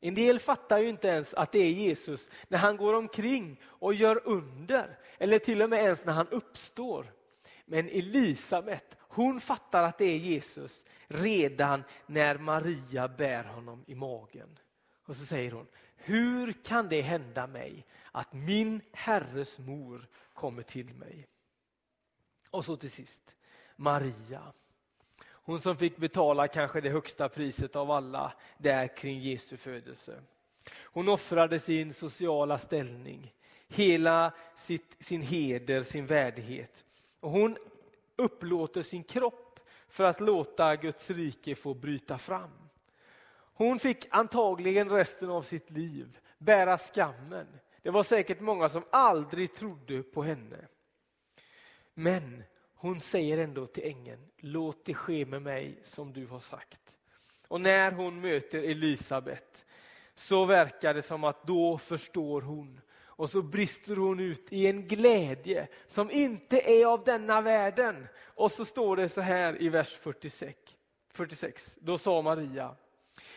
En 0.00 0.14
del 0.14 0.38
fattar 0.38 0.78
ju 0.78 0.88
inte 0.88 1.08
ens 1.08 1.34
att 1.34 1.52
det 1.52 1.58
är 1.58 1.70
Jesus 1.70 2.30
när 2.48 2.58
han 2.58 2.76
går 2.76 2.94
omkring 2.94 3.60
och 3.64 3.94
gör 3.94 4.20
under, 4.24 4.98
eller 5.18 5.38
till 5.38 5.62
och 5.62 5.70
med 5.70 5.84
ens 5.84 6.04
när 6.04 6.12
han 6.12 6.28
uppstår. 6.28 7.12
Men 7.64 7.88
Elisabet, 7.88 8.96
hon 8.98 9.40
fattar 9.40 9.82
att 9.82 9.98
det 9.98 10.04
är 10.04 10.16
Jesus 10.16 10.84
redan 11.06 11.84
när 12.06 12.38
Maria 12.38 13.08
bär 13.08 13.44
honom 13.44 13.84
i 13.86 13.94
magen. 13.94 14.58
Och 15.06 15.16
så 15.16 15.24
säger 15.24 15.50
hon, 15.50 15.66
hur 15.96 16.52
kan 16.52 16.88
det 16.88 17.00
hända 17.00 17.46
mig 17.46 17.86
att 18.12 18.32
min 18.32 18.80
herres 18.92 19.58
mor 19.58 20.08
kommer 20.34 20.62
till 20.62 20.94
mig? 20.94 21.26
Och 22.54 22.64
så 22.64 22.76
till 22.76 22.90
sist, 22.90 23.34
Maria. 23.76 24.52
Hon 25.26 25.60
som 25.60 25.76
fick 25.76 25.96
betala 25.96 26.48
kanske 26.48 26.80
det 26.80 26.90
högsta 26.90 27.28
priset 27.28 27.76
av 27.76 27.90
alla 27.90 28.32
där 28.58 28.96
kring 28.96 29.18
Jesu 29.18 29.56
födelse. 29.56 30.22
Hon 30.82 31.08
offrade 31.08 31.58
sin 31.58 31.94
sociala 31.94 32.58
ställning, 32.58 33.34
hela 33.68 34.32
sitt, 34.56 34.96
sin 34.98 35.22
heder, 35.22 35.82
sin 35.82 36.06
värdighet. 36.06 36.84
Och 37.20 37.30
hon 37.30 37.56
upplåter 38.16 38.82
sin 38.82 39.04
kropp 39.04 39.60
för 39.88 40.04
att 40.04 40.20
låta 40.20 40.76
Guds 40.76 41.10
rike 41.10 41.54
få 41.54 41.74
bryta 41.74 42.18
fram. 42.18 42.68
Hon 43.54 43.78
fick 43.78 44.06
antagligen 44.10 44.90
resten 44.90 45.30
av 45.30 45.42
sitt 45.42 45.70
liv 45.70 46.18
bära 46.38 46.78
skammen. 46.78 47.46
Det 47.82 47.90
var 47.90 48.02
säkert 48.02 48.40
många 48.40 48.68
som 48.68 48.84
aldrig 48.90 49.54
trodde 49.54 50.02
på 50.02 50.22
henne. 50.22 50.68
Men 51.94 52.42
hon 52.74 53.00
säger 53.00 53.38
ändå 53.38 53.66
till 53.66 53.84
ängeln, 53.84 54.20
låt 54.38 54.84
det 54.84 54.94
ske 54.94 55.26
med 55.26 55.42
mig 55.42 55.78
som 55.82 56.12
du 56.12 56.26
har 56.26 56.40
sagt. 56.40 56.80
Och 57.48 57.60
när 57.60 57.92
hon 57.92 58.20
möter 58.20 58.62
Elisabet 58.62 59.66
så 60.14 60.44
verkar 60.44 60.94
det 60.94 61.02
som 61.02 61.24
att 61.24 61.46
då 61.46 61.78
förstår 61.78 62.40
hon 62.40 62.80
och 63.16 63.30
så 63.30 63.42
brister 63.42 63.96
hon 63.96 64.20
ut 64.20 64.52
i 64.52 64.66
en 64.66 64.88
glädje 64.88 65.68
som 65.88 66.10
inte 66.10 66.70
är 66.70 66.86
av 66.86 67.04
denna 67.04 67.40
världen. 67.40 68.06
Och 68.20 68.52
så 68.52 68.64
står 68.64 68.96
det 68.96 69.08
så 69.08 69.20
här 69.20 69.62
i 69.62 69.68
vers 69.68 69.98
46. 70.02 70.58
46. 71.10 71.78
Då 71.80 71.98
sa 71.98 72.22
Maria, 72.22 72.76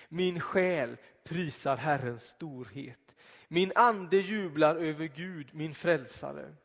min 0.09 0.39
själ 0.39 0.97
prisar 1.23 1.77
Herrens 1.77 2.23
storhet. 2.23 3.15
Min 3.47 3.71
ande 3.75 4.17
jublar 4.17 4.75
över 4.75 5.05
Gud, 5.05 5.49
min 5.53 5.73
frälsare. 5.73 6.55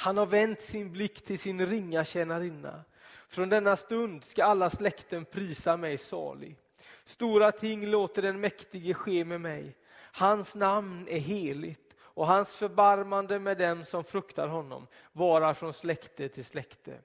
Han 0.00 0.16
har 0.16 0.26
vänt 0.26 0.62
sin 0.62 0.92
blick 0.92 1.24
till 1.24 1.38
sin 1.38 1.66
ringa 1.66 2.04
tjänarinna. 2.04 2.84
Från 3.28 3.48
denna 3.48 3.76
stund 3.76 4.24
ska 4.24 4.44
alla 4.44 4.70
släkten 4.70 5.24
prisa 5.24 5.76
mig 5.76 5.98
salig. 5.98 6.56
Stora 7.04 7.52
ting 7.52 7.86
låter 7.86 8.22
den 8.22 8.40
mäktige 8.40 8.94
ske 8.94 9.24
med 9.24 9.40
mig. 9.40 9.76
Hans 9.96 10.54
namn 10.54 11.08
är 11.08 11.18
heligt 11.18 11.96
och 12.00 12.26
hans 12.26 12.54
förbarmande 12.56 13.38
med 13.38 13.58
dem 13.58 13.84
som 13.84 14.04
fruktar 14.04 14.48
honom 14.48 14.86
varar 15.12 15.54
från 15.54 15.72
släkte 15.72 16.28
till 16.28 16.44
släkte. 16.44 16.98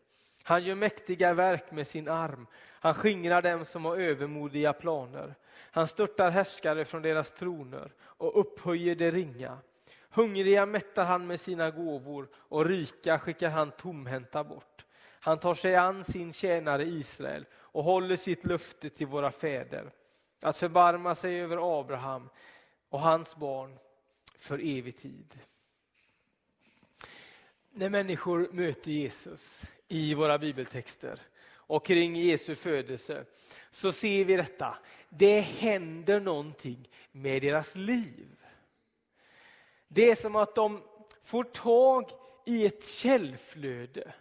Han 0.43 0.63
gör 0.63 0.75
mäktiga 0.75 1.33
verk 1.33 1.71
med 1.71 1.87
sin 1.87 2.07
arm. 2.07 2.47
Han 2.57 2.93
skingrar 2.93 3.41
dem 3.41 3.65
som 3.65 3.85
har 3.85 3.97
övermodiga 3.97 4.73
planer. 4.73 5.35
Han 5.71 5.87
störtar 5.87 6.29
härskare 6.29 6.85
från 6.85 7.01
deras 7.01 7.31
troner 7.31 7.91
och 8.01 8.39
upphöjer 8.39 8.95
det 8.95 9.11
ringa. 9.11 9.57
Hungriga 10.15 10.65
mättar 10.65 11.05
han 11.05 11.27
med 11.27 11.39
sina 11.39 11.71
gåvor 11.71 12.27
och 12.35 12.65
rika 12.65 13.19
skickar 13.19 13.49
han 13.49 13.71
tomhänta 13.71 14.43
bort. 14.43 14.85
Han 15.19 15.39
tar 15.39 15.55
sig 15.55 15.75
an 15.75 16.03
sin 16.03 16.33
tjänare 16.33 16.83
Israel 16.85 17.45
och 17.53 17.83
håller 17.83 18.15
sitt 18.15 18.45
löfte 18.45 18.89
till 18.89 19.07
våra 19.07 19.31
fäder 19.31 19.91
att 20.41 20.57
förbarma 20.57 21.15
sig 21.15 21.41
över 21.41 21.79
Abraham 21.79 22.29
och 22.89 22.99
hans 22.99 23.35
barn 23.35 23.77
för 24.37 24.59
evig 24.77 24.97
tid. 24.97 25.39
När 27.71 27.89
människor 27.89 28.49
möter 28.51 28.91
Jesus 28.91 29.63
i 29.87 30.13
våra 30.13 30.37
bibeltexter 30.37 31.19
och 31.47 31.85
kring 31.85 32.15
Jesu 32.15 32.55
födelse 32.55 33.25
så 33.71 33.91
ser 33.91 34.25
vi 34.25 34.35
detta. 34.35 34.77
Det 35.09 35.39
händer 35.39 36.19
någonting 36.19 36.89
med 37.11 37.41
deras 37.41 37.75
liv. 37.75 38.44
Det 39.95 40.11
är 40.11 40.15
som 40.15 40.35
att 40.35 40.55
de 40.55 40.83
får 41.23 41.43
tag 41.43 42.11
i 42.45 42.65
ett 42.65 42.85
källflöde 42.85 44.13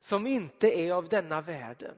som 0.00 0.26
inte 0.26 0.80
är 0.80 0.92
av 0.92 1.08
denna 1.08 1.40
världen. 1.40 1.96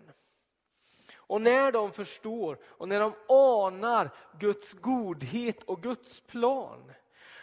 Och 1.16 1.40
när 1.40 1.72
de 1.72 1.92
förstår 1.92 2.58
och 2.64 2.88
när 2.88 3.00
de 3.00 3.14
anar 3.28 4.10
Guds 4.38 4.72
godhet 4.72 5.62
och 5.62 5.82
Guds 5.82 6.20
plan 6.20 6.92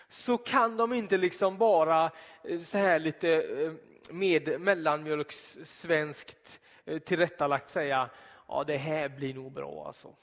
så 0.10 0.38
kan 0.38 0.78
de 0.78 0.94
inte 0.94 1.17
liksom 1.17 1.58
bara 1.58 2.12
eh, 2.44 2.60
så 2.60 2.78
här 2.78 3.00
lite 3.00 3.30
eh, 3.30 3.72
med 4.10 4.62
mellanmjölkssvenskt 4.62 6.60
eh, 6.86 7.00
tillrättalagt 7.00 7.70
säga 7.70 8.10
ja 8.48 8.63
det 8.63 8.78
här 8.78 9.10
blir 9.10 9.34
nog 9.34 9.52
bra 9.52 9.84
alltså. 9.88 10.15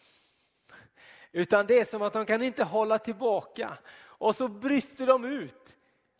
Utan 1.32 1.66
det 1.66 1.78
är 1.80 1.84
som 1.84 2.02
att 2.02 2.12
de 2.12 2.26
kan 2.26 2.42
inte 2.42 2.64
hålla 2.64 2.98
tillbaka 2.98 3.78
och 4.18 4.36
så 4.36 4.48
brister 4.48 5.06
de 5.06 5.24
ut 5.24 5.76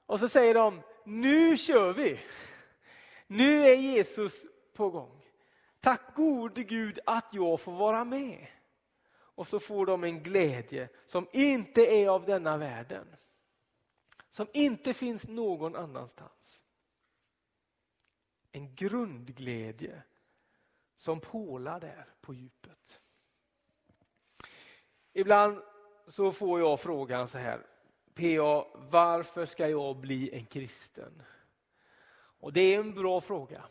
och 0.07 0.21
så 0.21 0.29
säger 0.29 0.55
de 0.55 0.83
nu 1.05 1.57
kör 1.57 1.93
vi. 1.93 2.21
Nu 3.27 3.65
är 3.65 3.75
Jesus 3.75 4.47
på 4.75 4.91
gång. 4.91 5.25
Tack 5.81 6.15
gode 6.15 6.65
Gud 6.65 6.99
att 7.07 7.29
jag 7.33 7.61
får 7.61 7.73
vara 7.73 8.05
med. 8.05 8.47
Och 9.11 9.47
så 9.47 9.61
får 9.61 9.87
de 9.87 10.05
en 10.05 10.23
glädje 10.23 10.89
som 11.07 11.29
inte 11.33 11.83
är 11.83 12.09
av 12.09 12.25
denna 12.25 12.57
världen. 12.57 13.17
Som 14.31 14.47
inte 14.53 14.95
finns 14.95 15.29
någon 15.29 15.77
annanstans. 15.77 16.65
En 18.53 18.75
grundglädje 18.75 20.03
som 20.95 21.21
pålar 21.21 21.81
där 21.81 22.07
på 22.21 22.35
djupet. 22.35 23.01
Ibland 25.13 25.63
så 26.09 26.33
får 26.33 26.61
jag 26.61 26.81
frågan 26.81 27.29
så 27.29 27.39
här, 27.39 27.67
PA, 28.18 28.66
varför 28.90 29.46
ska 29.46 29.68
jag 29.68 29.96
bli 29.96 30.35
en 30.35 30.46
kristen? 30.46 31.22
Och 32.40 32.52
det 32.52 32.74
är 32.74 32.78
en 32.78 32.94
bra 32.94 33.20
fråga. 33.20 33.62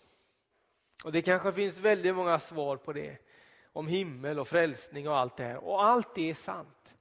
Och 1.03 1.11
Det 1.11 1.21
kanske 1.21 1.53
finns 1.53 1.77
väldigt 1.77 2.15
många 2.15 2.39
svar 2.39 2.77
på 2.77 2.93
det. 2.93 3.17
Om 3.73 3.87
himmel 3.87 4.39
och 4.39 4.47
frälsning 4.47 5.09
och 5.09 5.17
allt 5.17 5.37
det 5.37 5.43
här. 5.43 5.57
Och 5.57 5.83
allt 5.83 6.15
det 6.15 6.29
är 6.29 6.33
sant. 6.33 6.95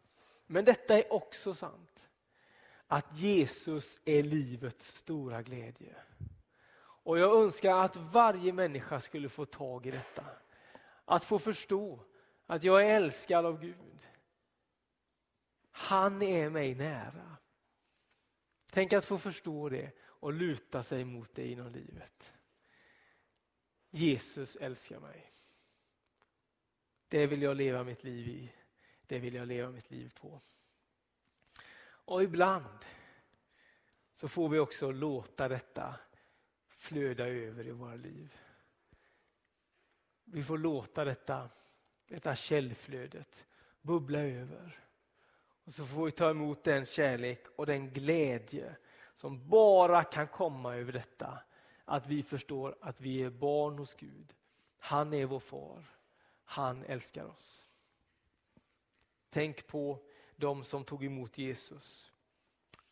Men 0.46 0.64
detta 0.64 0.98
är 0.98 1.12
också 1.12 1.54
sant. 1.54 2.08
Att 2.86 3.16
Jesus 3.16 4.00
är 4.04 4.22
livets 4.22 4.96
stora 4.96 5.42
glädje. 5.42 5.94
Och 6.78 7.18
jag 7.18 7.42
önskar 7.44 7.78
att 7.78 7.96
varje 7.96 8.52
människa 8.52 9.00
skulle 9.00 9.28
få 9.28 9.44
tag 9.44 9.86
i 9.86 9.90
detta. 9.90 10.24
Att 11.04 11.24
få 11.24 11.38
förstå 11.38 12.00
att 12.46 12.64
jag 12.64 12.86
är 12.86 12.96
älskad 12.96 13.46
av 13.46 13.60
Gud. 13.60 13.95
Han 15.78 16.22
är 16.22 16.50
mig 16.50 16.74
nära. 16.74 17.36
Tänk 18.70 18.92
att 18.92 19.04
få 19.04 19.18
förstå 19.18 19.68
det 19.68 19.92
och 20.02 20.32
luta 20.32 20.82
sig 20.82 21.04
mot 21.04 21.34
det 21.34 21.48
inom 21.48 21.72
livet. 21.72 22.32
Jesus 23.90 24.56
älskar 24.56 25.00
mig. 25.00 25.32
Det 27.08 27.26
vill 27.26 27.42
jag 27.42 27.56
leva 27.56 27.84
mitt 27.84 28.04
liv 28.04 28.28
i. 28.28 28.52
Det 29.06 29.18
vill 29.18 29.34
jag 29.34 29.48
leva 29.48 29.70
mitt 29.70 29.90
liv 29.90 30.12
på. 30.20 30.40
Och 31.78 32.22
ibland 32.22 32.84
så 34.14 34.28
får 34.28 34.48
vi 34.48 34.58
också 34.58 34.90
låta 34.90 35.48
detta 35.48 36.00
flöda 36.68 37.28
över 37.28 37.66
i 37.66 37.70
våra 37.70 37.94
liv. 37.94 38.36
Vi 40.24 40.44
får 40.44 40.58
låta 40.58 41.04
detta, 41.04 41.50
detta 42.06 42.36
källflödet 42.36 43.46
bubbla 43.80 44.18
över. 44.18 44.85
Och 45.66 45.74
så 45.74 45.86
får 45.86 46.04
vi 46.04 46.10
ta 46.10 46.30
emot 46.30 46.64
den 46.64 46.86
kärlek 46.86 47.46
och 47.56 47.66
den 47.66 47.90
glädje 47.90 48.76
som 49.14 49.48
bara 49.48 50.04
kan 50.04 50.28
komma 50.28 50.76
över 50.76 50.92
detta 50.92 51.38
att 51.84 52.06
vi 52.06 52.22
förstår 52.22 52.76
att 52.80 53.00
vi 53.00 53.22
är 53.22 53.30
barn 53.30 53.78
hos 53.78 53.94
Gud. 53.94 54.34
Han 54.78 55.14
är 55.14 55.26
vår 55.26 55.38
far. 55.38 55.84
Han 56.44 56.84
älskar 56.84 57.24
oss. 57.24 57.66
Tänk 59.30 59.66
på 59.66 60.02
de 60.36 60.64
som 60.64 60.84
tog 60.84 61.04
emot 61.04 61.38
Jesus. 61.38 62.12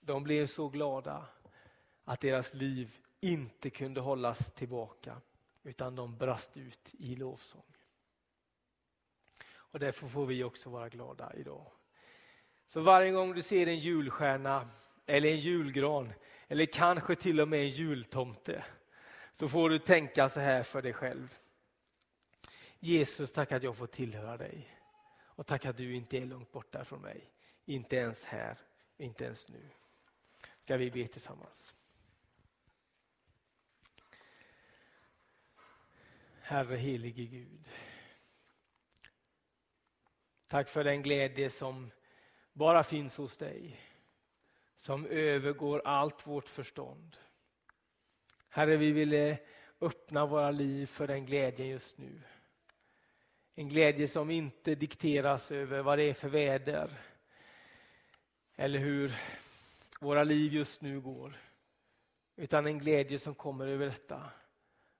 De 0.00 0.24
blev 0.24 0.46
så 0.46 0.68
glada 0.68 1.26
att 2.04 2.20
deras 2.20 2.54
liv 2.54 2.96
inte 3.20 3.70
kunde 3.70 4.00
hållas 4.00 4.52
tillbaka 4.52 5.20
utan 5.62 5.94
de 5.94 6.16
brast 6.16 6.56
ut 6.56 6.88
i 6.92 7.16
lovsång. 7.16 7.76
Och 9.52 9.78
därför 9.78 10.08
får 10.08 10.26
vi 10.26 10.44
också 10.44 10.70
vara 10.70 10.88
glada 10.88 11.34
idag. 11.34 11.66
Så 12.68 12.80
varje 12.80 13.10
gång 13.10 13.34
du 13.34 13.42
ser 13.42 13.66
en 13.66 13.78
julstjärna 13.78 14.68
eller 15.06 15.30
en 15.30 15.38
julgran 15.38 16.12
eller 16.48 16.66
kanske 16.66 17.16
till 17.16 17.40
och 17.40 17.48
med 17.48 17.60
en 17.60 17.68
jultomte 17.68 18.64
så 19.34 19.48
får 19.48 19.70
du 19.70 19.78
tänka 19.78 20.28
så 20.28 20.40
här 20.40 20.62
för 20.62 20.82
dig 20.82 20.92
själv. 20.92 21.38
Jesus, 22.78 23.32
tack 23.32 23.52
att 23.52 23.62
jag 23.62 23.76
får 23.76 23.86
tillhöra 23.86 24.36
dig. 24.36 24.78
Och 25.36 25.46
tack 25.46 25.66
att 25.66 25.76
du 25.76 25.94
inte 25.94 26.18
är 26.18 26.26
långt 26.26 26.52
borta 26.52 26.84
från 26.84 27.00
mig. 27.00 27.30
Inte 27.64 27.96
ens 27.96 28.24
här, 28.24 28.58
inte 28.96 29.24
ens 29.24 29.48
nu. 29.48 29.70
Ska 30.58 30.76
vi 30.76 30.90
be 30.90 31.08
tillsammans. 31.08 31.74
Herre 36.40 36.76
helige 36.76 37.24
Gud. 37.24 37.68
Tack 40.46 40.68
för 40.68 40.84
den 40.84 41.02
glädje 41.02 41.50
som 41.50 41.90
bara 42.54 42.84
finns 42.84 43.16
hos 43.16 43.36
dig, 43.36 43.80
som 44.76 45.06
övergår 45.06 45.82
allt 45.84 46.26
vårt 46.26 46.48
förstånd. 46.48 47.16
Herre, 48.48 48.76
vi 48.76 48.92
ville 48.92 49.38
öppna 49.80 50.26
våra 50.26 50.50
liv 50.50 50.86
för 50.86 51.06
den 51.06 51.26
glädjen 51.26 51.68
just 51.68 51.98
nu. 51.98 52.22
En 53.54 53.68
glädje 53.68 54.08
som 54.08 54.30
inte 54.30 54.74
dikteras 54.74 55.50
över 55.50 55.82
vad 55.82 55.98
det 55.98 56.04
är 56.04 56.14
för 56.14 56.28
väder 56.28 57.00
eller 58.56 58.78
hur 58.78 59.14
våra 60.00 60.24
liv 60.24 60.52
just 60.52 60.80
nu 60.82 61.00
går. 61.00 61.40
Utan 62.36 62.66
en 62.66 62.78
glädje 62.78 63.18
som 63.18 63.34
kommer 63.34 63.66
över 63.66 63.86
detta. 63.86 64.30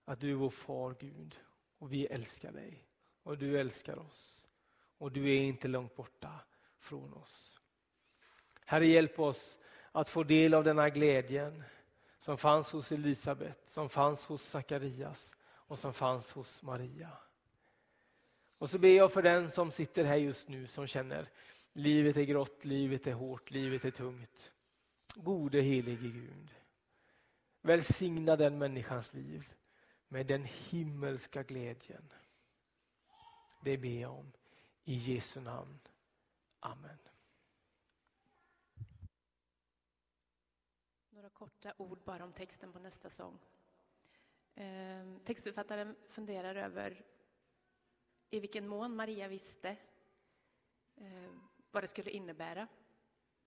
Att 0.05 0.21
du 0.21 0.31
är 0.31 0.35
vår 0.35 0.51
far 0.51 0.97
Gud 1.01 1.41
och 1.79 1.93
vi 1.93 2.07
älskar 2.07 2.53
dig 2.53 2.85
och 3.23 3.39
du 3.39 3.59
älskar 3.59 3.99
oss. 3.99 4.47
Och 4.99 5.13
du 5.13 5.37
är 5.37 5.41
inte 5.41 5.69
långt 5.69 5.97
borta 5.97 6.41
från 6.85 7.15
oss. 7.15 7.61
Herre, 8.67 8.87
hjälp 8.87 9.21
oss 9.21 9.59
att 9.93 10.09
få 10.09 10.23
del 10.23 10.55
av 10.55 10.65
denna 10.65 10.91
glädjen 10.91 11.65
som 12.19 12.39
fanns 12.39 12.73
hos 12.73 12.93
Elisabet, 12.93 13.63
som 13.67 13.89
fanns 13.89 14.25
hos 14.25 14.43
Sakarias 14.43 15.35
och 15.45 15.79
som 15.79 15.95
fanns 15.95 16.33
hos 16.33 16.63
Maria. 16.63 17.11
Och 18.59 18.71
så 18.71 18.79
ber 18.79 18.89
jag 18.89 19.13
för 19.13 19.23
den 19.23 19.51
som 19.51 19.71
sitter 19.71 20.05
här 20.05 20.17
just 20.17 20.49
nu 20.49 20.67
som 20.67 20.87
känner 20.87 21.29
livet 21.73 22.17
är 22.17 22.23
grått, 22.23 22.65
livet 22.65 23.07
är 23.07 23.13
hårt, 23.13 23.51
livet 23.51 23.85
är 23.85 23.91
tungt. 23.91 24.53
Gode 25.15 25.61
helige 25.61 26.09
Gud. 26.09 26.55
Välsigna 27.63 28.37
den 28.37 28.59
människans 28.59 29.15
liv 29.15 29.53
med 30.09 30.27
den 30.27 30.45
himmelska 30.45 31.43
glädjen. 31.43 32.13
Det 33.63 33.77
ber 33.77 34.01
jag 34.01 34.13
om 34.13 34.33
i 34.85 34.95
Jesu 34.95 35.41
namn. 35.41 35.79
Amen. 36.65 36.99
Några 41.11 41.29
korta 41.29 41.75
ord 41.77 41.99
bara 42.05 42.25
om 42.25 42.33
texten 42.33 42.73
på 42.73 42.79
nästa 42.79 43.11
sång. 43.11 43.39
Ehm, 44.55 45.21
textförfattaren 45.21 45.97
funderar 46.09 46.55
över 46.55 47.05
i 48.31 48.41
vilken 48.41 48.69
mån 48.69 48.97
Maria 48.97 49.29
visste 49.29 49.77
ehm, 50.97 51.41
vad 51.71 51.83
det 51.83 51.89
skulle 51.89 52.11
innebära 52.11 52.69